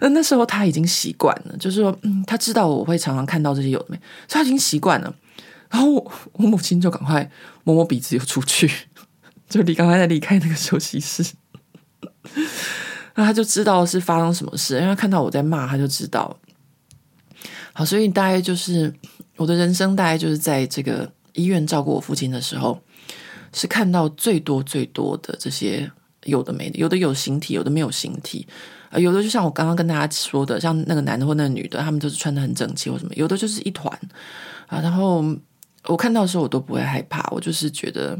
[0.00, 3.96] 那那时候他已经习惯了，就是说，嗯，他知道我会常常看到这些有的没，
[4.28, 5.14] 所以他已经习惯了。
[5.70, 7.28] 然后我，我母亲就赶快
[7.64, 8.70] 摸摸鼻子又出去，
[9.48, 11.24] 就离赶快再离开那个休息室。
[13.14, 16.36] 那他就知道是发生什么事，因为他看到我在骂，他就知道。
[17.72, 18.92] 好，所以大概就是
[19.36, 22.80] 我的人生，大概就是在这个医院照顾我父亲的时候，
[23.52, 25.90] 是看到最多最多的这些
[26.24, 28.46] 有的没的，有的有形体，有的没有形体。
[28.90, 33.92] 啊有的就像我刚刚跟大家说的，像那个男的或那个女的，他们就是穿得很整齐或什么；有的就是一团
[34.68, 34.80] 啊。
[34.80, 35.24] 然后
[35.86, 38.16] 我看到的时候，我都不会害怕，我就是觉得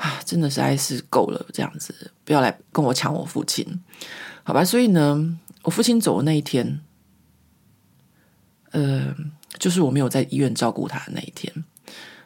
[0.00, 3.82] 啊，真的实在是够了，这样子不要来跟我抢我父亲，
[4.42, 4.64] 好吧？
[4.64, 6.80] 所以呢，我父亲走的那一天，
[8.70, 9.14] 呃，
[9.58, 11.52] 就是我没有在医院照顾他的那一天。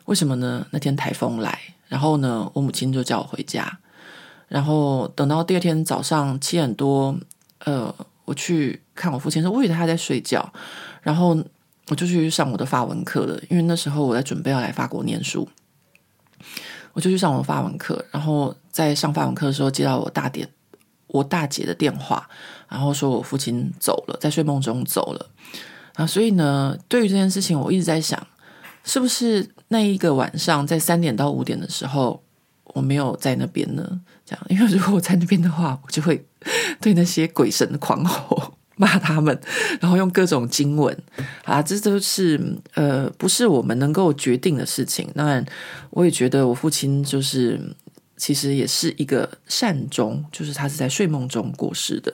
[0.04, 0.64] 为什么呢？
[0.70, 1.58] 那天台风来，
[1.88, 3.80] 然后呢，我母亲就叫我回家，
[4.46, 7.18] 然后等到第二天早上七点多。
[7.64, 7.92] 呃，
[8.24, 10.52] 我去看我父亲，说我以为他在睡觉，
[11.02, 11.36] 然后
[11.88, 15.48] 我就去上我的法文课了，因为那时候我在准备要来法国念书，
[16.94, 20.48] 我就去上我法文课，然后在上法文课的时候接到我大爹
[21.08, 22.26] 我大姐的电话，
[22.68, 25.26] 然后说我父亲走了，在睡梦中走了
[25.96, 28.26] 啊，所以呢，对于这件事情，我一直在想，
[28.82, 32.22] 是不是那一个晚上在三点到五点的时候，
[32.64, 34.00] 我没有在那边呢？
[34.24, 36.24] 这样，因为如果我在那边的话，我就会。
[36.78, 39.38] 对那些鬼神狂吼，骂他们，
[39.80, 40.96] 然后用各种经文
[41.44, 42.40] 啊，这都是
[42.74, 45.08] 呃，不是我们能够决定的事情。
[45.14, 45.44] 当然，
[45.90, 47.60] 我也觉得我父亲就是
[48.16, 52.12] 其实也是一个善终，就是他是在睡梦中过世的。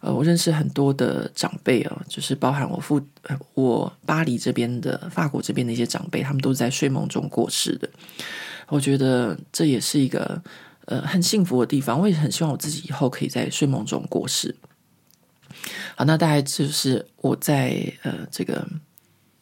[0.00, 3.00] 呃，我认识很多的长辈啊，就是包含我父
[3.54, 7.88] 我巴黎这边的法国这边的一些长辈，他们都是在睡梦中过世的。
[8.68, 10.42] 我觉得这也是一个。
[10.90, 14.56] 呃，很幸福的地方，我也很希望我自己以后可以在睡梦中过世。
[15.98, 18.64] 好，那大概就是我在呃这个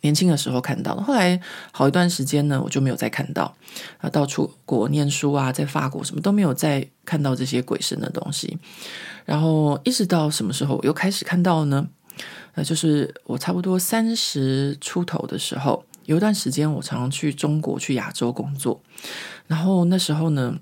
[0.01, 1.03] 年轻的时候看到的。
[1.03, 1.39] 后来
[1.71, 3.55] 好一段时间呢，我就没有再看到
[3.99, 8.57] 啊，到出国念书啊，在法国什么都没有再看到这些鬼神的东西。
[9.27, 11.87] 然后一直到什么时候我又开始看到呢？
[12.55, 18.81] 呃，就是我差不多三十出头的时候，有一段时间我常常去中国去亚洲工作，
[19.47, 20.59] 然后那时候呢。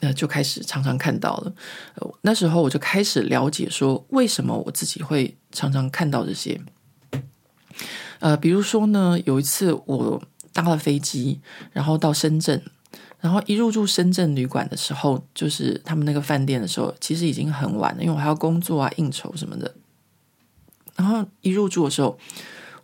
[0.00, 1.52] 那就开始常常看到了，
[2.22, 6.60] 那时候我就开始了解说，为什么我自己会常常看到这些。
[8.20, 10.22] 呃，比如说呢，有一次我
[10.52, 11.40] 搭了飞机，
[11.72, 12.62] 然后到深圳，
[13.20, 19.74] 然后一入住深圳旅馆的时候，就是他们那个饭店的时候，其实已经很晚了，因为我还要工作啊、应酬什么的。
[20.96, 22.18] 然后一入住的时候，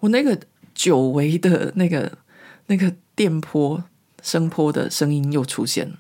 [0.01, 0.39] 我那个
[0.75, 2.19] 久违的那个
[2.67, 3.83] 那个电波
[4.23, 5.97] 声波的声音又出现了。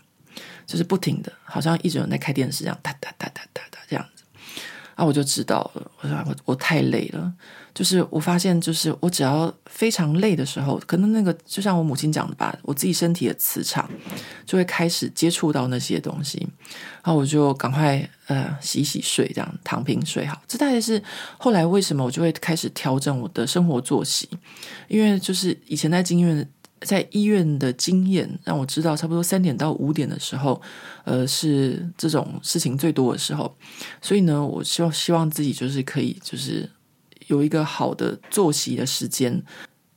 [0.67, 4.25] 就是不停的，好像一直有人在开电视这样，哒哒哒哒哒哒这样子。
[4.95, 7.33] 啊，我就知道了，我说我我太累了。
[7.75, 13.91] 就是我发现，就是我只要非常累的时候，可能那个就像我母亲讲的吧，我自己身体的磁场
[14.47, 16.39] 就会开始接触到那些东西，
[17.03, 20.41] 然后我就赶快呃洗洗睡，这样躺平睡好。
[20.47, 21.03] 这大概是
[21.37, 24.29] 后来为什么我就会开始调整我的生活作息，
[24.87, 26.49] 因为就是以前在经院
[26.85, 30.63] 在医院的经验让我知道，差不多三点到五点的时候，
[31.05, 33.53] 呃是这种事情最多的时候，
[34.01, 36.71] 所以呢，我希望希望自己就是可以就是。
[37.29, 39.43] 有一个好的作息的时间，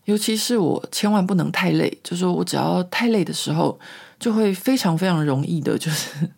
[0.06, 1.90] 尤其是我千万不能太累。
[2.02, 3.78] 就是说我只要太累的时候，
[4.18, 6.30] 就会非常非常容易的，就是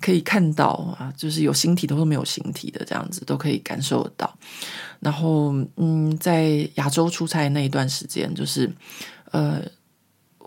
[0.00, 0.66] 可以看到
[0.96, 4.38] 啊，就是有形体的或没有形体的这样子都可以感受得到。
[5.00, 8.70] 然后，嗯，在亚洲出差那一段时间，就是
[9.32, 9.62] 呃，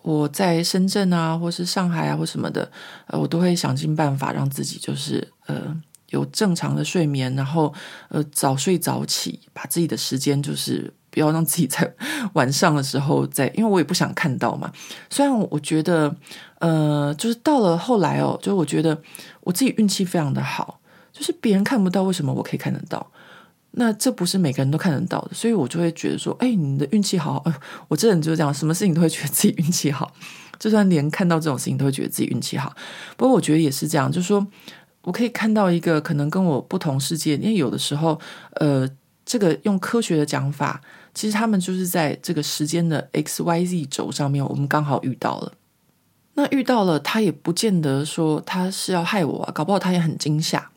[0.04, 2.72] 我在深圳啊，或是上海啊，或什么的，
[3.08, 5.82] 呃，我都会想尽办法让自己就是呃。
[6.12, 7.72] 有正常的睡眠，然后
[8.08, 11.88] 呃早睡早起，把自己的时间就是不要让自己在
[12.34, 14.74] 晚上的时候在，因为我也不想看到嘛。
[15.12, 16.16] 虽然我觉得
[16.58, 19.00] 呃，就是到了后来哦，就我觉得
[19.42, 20.80] 我自己运气非常的好，
[21.14, 23.06] 就是别人看不到，为什么我可以看得到？
[23.72, 27.52] 那这不是每个人都看得到的，所以我就会觉得说，哎，你的运气好好。
[27.88, 30.12] 我这人就是这样，什么事情都会觉得自己运气好，
[30.58, 32.76] 就算连看到这种事情都会觉得自己运气好。
[33.18, 34.46] 不过我觉得也是这样，就是说。
[35.04, 38.20] 我可以看到一个可能跟我不同世界，因为有的时候，
[38.56, 38.88] 呃，
[39.26, 40.80] 这个用科学的讲法，
[41.14, 45.54] 其实他们就是在这个时间的 X Y Z 轴上面，我们刚好遇到了。
[46.34, 50.70] 那遇到了，他也不见得说他是要害我啊，搞不好他也很惊吓。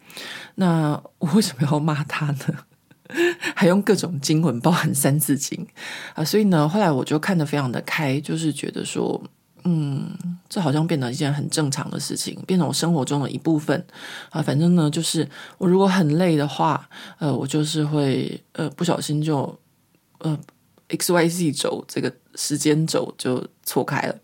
[0.55, 2.37] 那我为什么要骂他呢？
[3.55, 5.67] 还用各种经文，包含三字经
[6.15, 9.23] 啊，所以呢，后来我就看得非常的开，就是觉得说。
[9.65, 10.11] 嗯，
[10.49, 13.87] 这好像变得一件很正常的事情，变成我生活中的一部分
[14.31, 14.43] 啊。
[14.43, 16.89] 反正呢，就是我如果很累的话，
[17.21, 19.57] 呃，我就是会呃不小心就
[20.19, 20.37] 呃
[20.89, 24.19] X Y Z 轴这个时间轴就错开了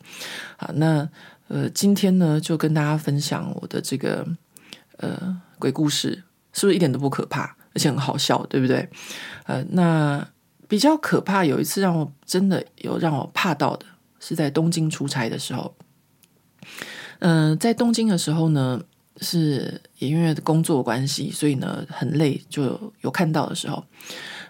[0.56, 0.72] 啊。
[0.74, 1.08] 那
[1.46, 4.26] 呃，今天呢，就跟大家分享我的这个
[4.96, 8.88] 呃鬼故事，是不是一点都不可怕，而且很好笑，对不对？
[9.44, 10.28] 呃，那
[10.66, 13.86] 比较可怕，有一次让我真的有让我怕到的。
[14.18, 15.72] 是在东京出差的时候，
[17.20, 18.82] 嗯、在东京的时候呢，
[19.20, 23.84] 是也因为工作关系，所以呢很累，就有看到的时候。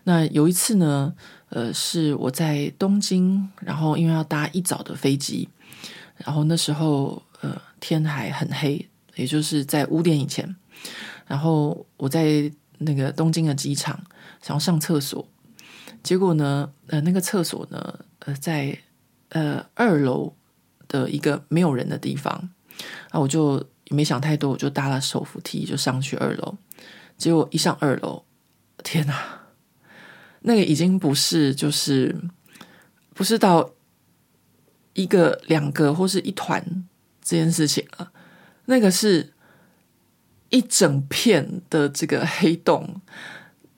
[0.05, 1.13] 那有一次呢，
[1.51, 5.47] 呃，是我在东京，然后因为要搭一早的飞机，
[6.17, 10.57] 然后那时候呃天还很黑，也就是在五点以前，
[11.27, 14.03] 然后我在那个东京的机场
[14.41, 15.29] 想要上厕所，
[16.03, 18.79] 结果呢，呃，那个厕所呢，呃，在
[19.31, 20.35] 呃，二楼
[20.87, 22.51] 的一个没有人的地方，
[23.11, 26.57] 啊，我就没想太多，我就搭了手扶梯就上去二楼。
[27.17, 28.25] 结果一上二楼，
[28.85, 29.41] 天哪，
[30.41, 32.17] 那个已经不是就是
[33.13, 33.71] 不是到
[34.95, 36.87] 一个两个或是一团
[37.21, 38.13] 这件事情了，
[38.67, 39.35] 那个是
[40.51, 43.01] 一整片的这个黑洞，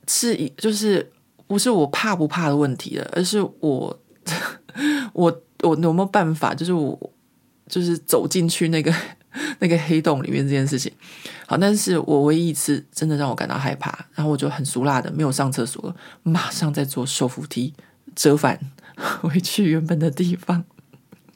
[0.06, 1.10] 是一就是
[1.46, 3.98] 不是我怕不怕的问题了，而是我。
[5.12, 6.54] 我我有没有办法？
[6.54, 6.96] 就是我
[7.66, 8.94] 就是走进去那个
[9.58, 10.92] 那个黑洞里面这件事情，
[11.46, 15.92] 好，但是我唯一一次真的让我感到害怕，然后我就很俗辣的没有上厕所，
[16.22, 17.74] 马上在坐手扶梯
[18.14, 18.60] 折返
[19.20, 20.64] 回去原本的地方，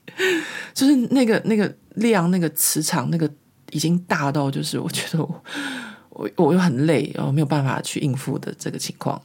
[0.72, 3.28] 就是那个那个量那个磁场那个
[3.75, 5.45] 已经大到，就是我觉得我
[6.09, 9.20] 我我又很累，然后没有办法去应付的这个情况。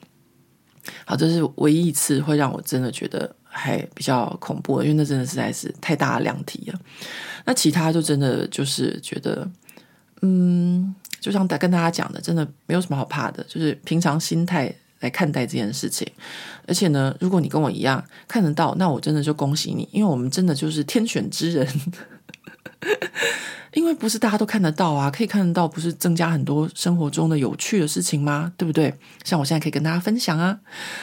[1.06, 3.34] 好，这是唯一一次会让我真的觉得。
[3.52, 6.80] 还比较恐怖，因为那真的实在是太大量体了。
[7.45, 9.50] 那其他就真的就是觉得，
[10.22, 16.08] 嗯，就像跟大家讲的，真的没有什么好怕的，就是平常心态来看待这件事情。
[16.68, 21.68] 而且呢，如果你跟我一样看得到，那我真的就恭喜你，因为我们真的就是天选之人。
[23.74, 28.51] 因为不是大家都看得到啊，可以看得到，不是增加很多生活中的有趣的事情吗？
[28.57, 28.93] 对不对？
[29.24, 30.57] 像我现在可以跟大家分享啊，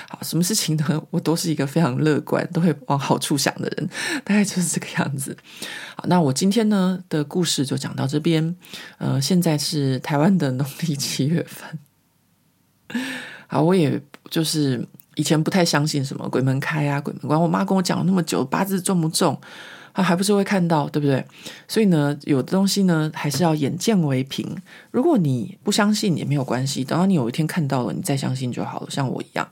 [0.08, 1.02] 好，什么事情呢？
[1.10, 3.88] 我都是一个非常乐观，都会往好处想的人，
[4.24, 5.36] 大概就是这个样子。
[5.96, 8.56] 好，那我今天呢的故事就讲到这边。
[8.98, 11.78] 呃，现在是台湾的农历七月份。
[13.46, 14.84] 好，我也就是
[15.14, 19.40] 以前不太相信什么鬼门开啊、鬼门关，我妈跟我讲了那么久，八字重不重？
[19.96, 21.24] 他，还不是会看到，对不对？
[21.66, 24.46] 所以呢，有的东西呢，还是要眼见为凭。
[24.90, 28.90] 如果你不相信也没有关系，等到你有一天看到了，你再相信就好了。
[28.90, 29.48] 像我一样。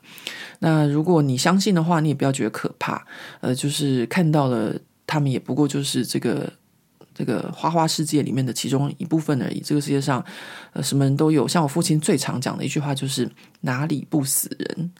[0.59, 3.03] 那如果你相信的话，你也不要觉得可怕。
[3.41, 6.53] 呃，就是看到了，他们也不过就是这个
[7.15, 9.61] 这个花花世界里面的其中一部分而已。
[9.61, 10.23] 这个世界上，
[10.75, 11.49] 呃，什么人都有。
[11.49, 13.31] 像我父亲最常讲的一句话就是
[13.63, 14.93] “哪里不死人”，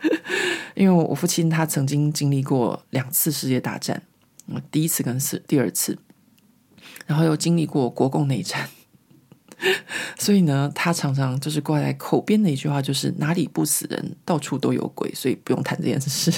[0.76, 4.02] 因为我父亲他曾经经历过两次世界大战，
[4.70, 5.98] 第一次跟次第二次，
[7.06, 8.68] 然后又经历过国共内战，
[10.18, 16.32] 所以呢，他常常就是挂在口边的一句话就是“哪里不死人，到处都有鬼”，所以不用谈这件事，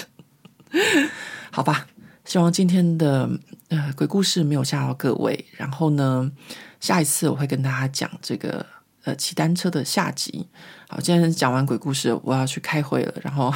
[1.51, 1.87] 好吧？
[2.25, 3.29] 希望今天的
[3.69, 5.47] 呃鬼故事没有吓到各位。
[5.57, 6.31] 然后呢，
[6.79, 8.65] 下一次我会跟大家讲这个
[9.05, 10.49] 呃骑单车的下集。
[10.89, 13.53] 好，今天讲完鬼故事，我要去开会了，然后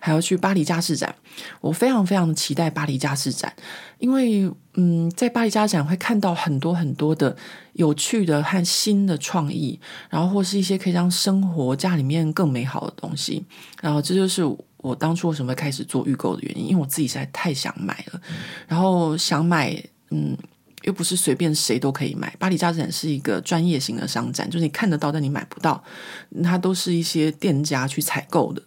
[0.00, 1.14] 还要去巴黎家饰展。
[1.60, 3.52] 我非常非常的期待巴黎家饰展，
[3.98, 7.36] 因为嗯，在巴黎家展会看到很多很多的
[7.74, 9.78] 有趣的和新的创意，
[10.10, 13.44] 然后或是一些可以让生活家里面更美好的东西。
[13.80, 14.42] 然后这就是。
[14.82, 18.20] 我当初为什么会开始做预购的原因，因为我自己实在太想买了，
[18.66, 19.72] 然后想买，
[20.10, 20.36] 嗯，
[20.82, 22.34] 又不是随便谁都可以买。
[22.36, 25.80] 巴黎家展是一个专业型的商展，就是你看得到，但你买不到，
[26.42, 28.60] 它都是一些店家去采购的。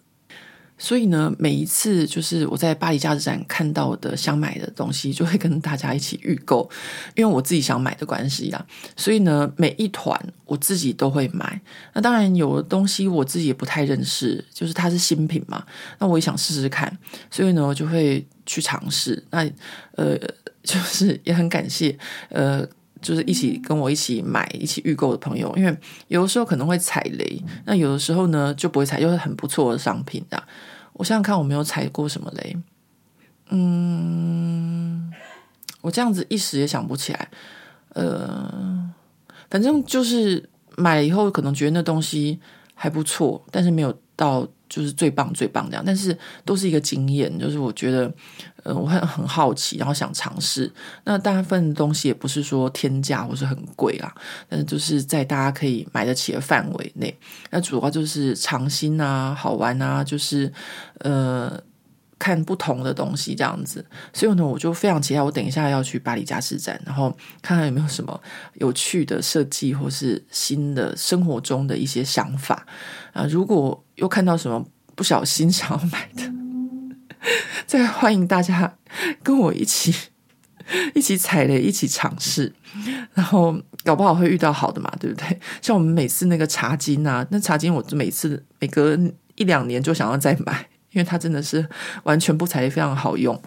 [0.78, 6.68] 所以呢，每一次就是我在巴黎家饰展看到的想买的东西，就会跟大家一起预购，
[7.14, 8.66] 因为我自己想买的关系啦。
[8.96, 11.60] 所以呢，每一团我自己都会买。
[11.94, 15.64] 那当然有的东西我自己也不太认识，就是它是新品嘛，
[15.98, 16.96] 那我也想试试看，
[17.30, 19.24] 所以呢，我就会去尝试。
[19.30, 19.48] 那
[19.92, 20.18] 呃，
[20.62, 21.96] 就是也很感谢
[22.28, 22.66] 呃，
[23.06, 25.78] 就是一起跟我一起买、一起预购的朋友，因为
[26.08, 30.42] 有的时候可能会踩雷，那有的时候呢就不会踩，又是很不错的商品的。
[30.94, 32.56] 我想想看，我没有踩过什么雷。
[33.50, 35.12] 嗯，
[35.82, 37.28] 我这样子一时也想不起来。
[37.90, 38.90] 呃，
[39.48, 42.40] 反正就是买了以后，可能觉得那东西
[42.74, 45.82] 还不错，但是没有到就是最棒最棒这样。
[45.84, 48.12] 但是都是一个经验，就是我觉得，
[48.62, 50.72] 呃，我很很好奇，然后想尝试。
[51.04, 54.14] 那大部分东西也不是说天价或是很贵啦，
[54.48, 57.16] 但是就是在大家可以买得起的范围内。
[57.50, 60.52] 那主要就是尝新啊，好玩啊，就是
[61.00, 61.60] 呃。
[62.18, 68.18] 看不同的东西这样子，所以呢，我就非常期待，我等一下要去巴黎家饰展，然后看看有没有什么
[68.54, 72.66] 有趣的设计，或是新的生活中的一些想法
[73.12, 73.26] 啊。
[73.26, 76.32] 如果又看到什么不小心想要买的，
[77.66, 78.76] 再欢迎大家
[79.22, 79.94] 跟我一起
[80.94, 82.54] 一起踩雷，一起尝试，
[83.12, 85.38] 然后搞不好会遇到好的嘛，对不对？
[85.60, 88.98] 像我们每次那个茶巾啊，那茶巾我每次每隔
[89.34, 90.66] 一两年就想要再买。
[90.96, 91.68] 因为它真的是
[92.04, 93.38] 完全不踩雷，非常好用。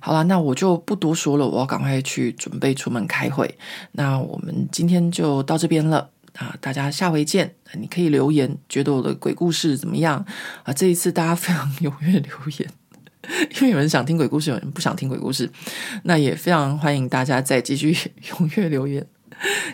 [0.00, 3.56] 好了，那我就不多说了，我要赶快去准备出门开会。
[3.92, 7.54] 那我们今天就到这边了啊，大家下回见。
[7.74, 10.26] 你可以留言，觉得我的鬼故事怎么样
[10.64, 10.72] 啊？
[10.72, 12.68] 这一次大家非常踊跃留言，
[13.54, 15.48] 因为有人想听鬼故事，有人不想听鬼故事。
[16.02, 19.06] 那也非常欢迎大家再继续踊跃留言，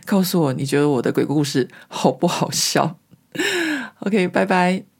[0.04, 2.98] 告诉我你觉得我的鬼故事好不好笑
[4.00, 4.97] ？OK，拜拜。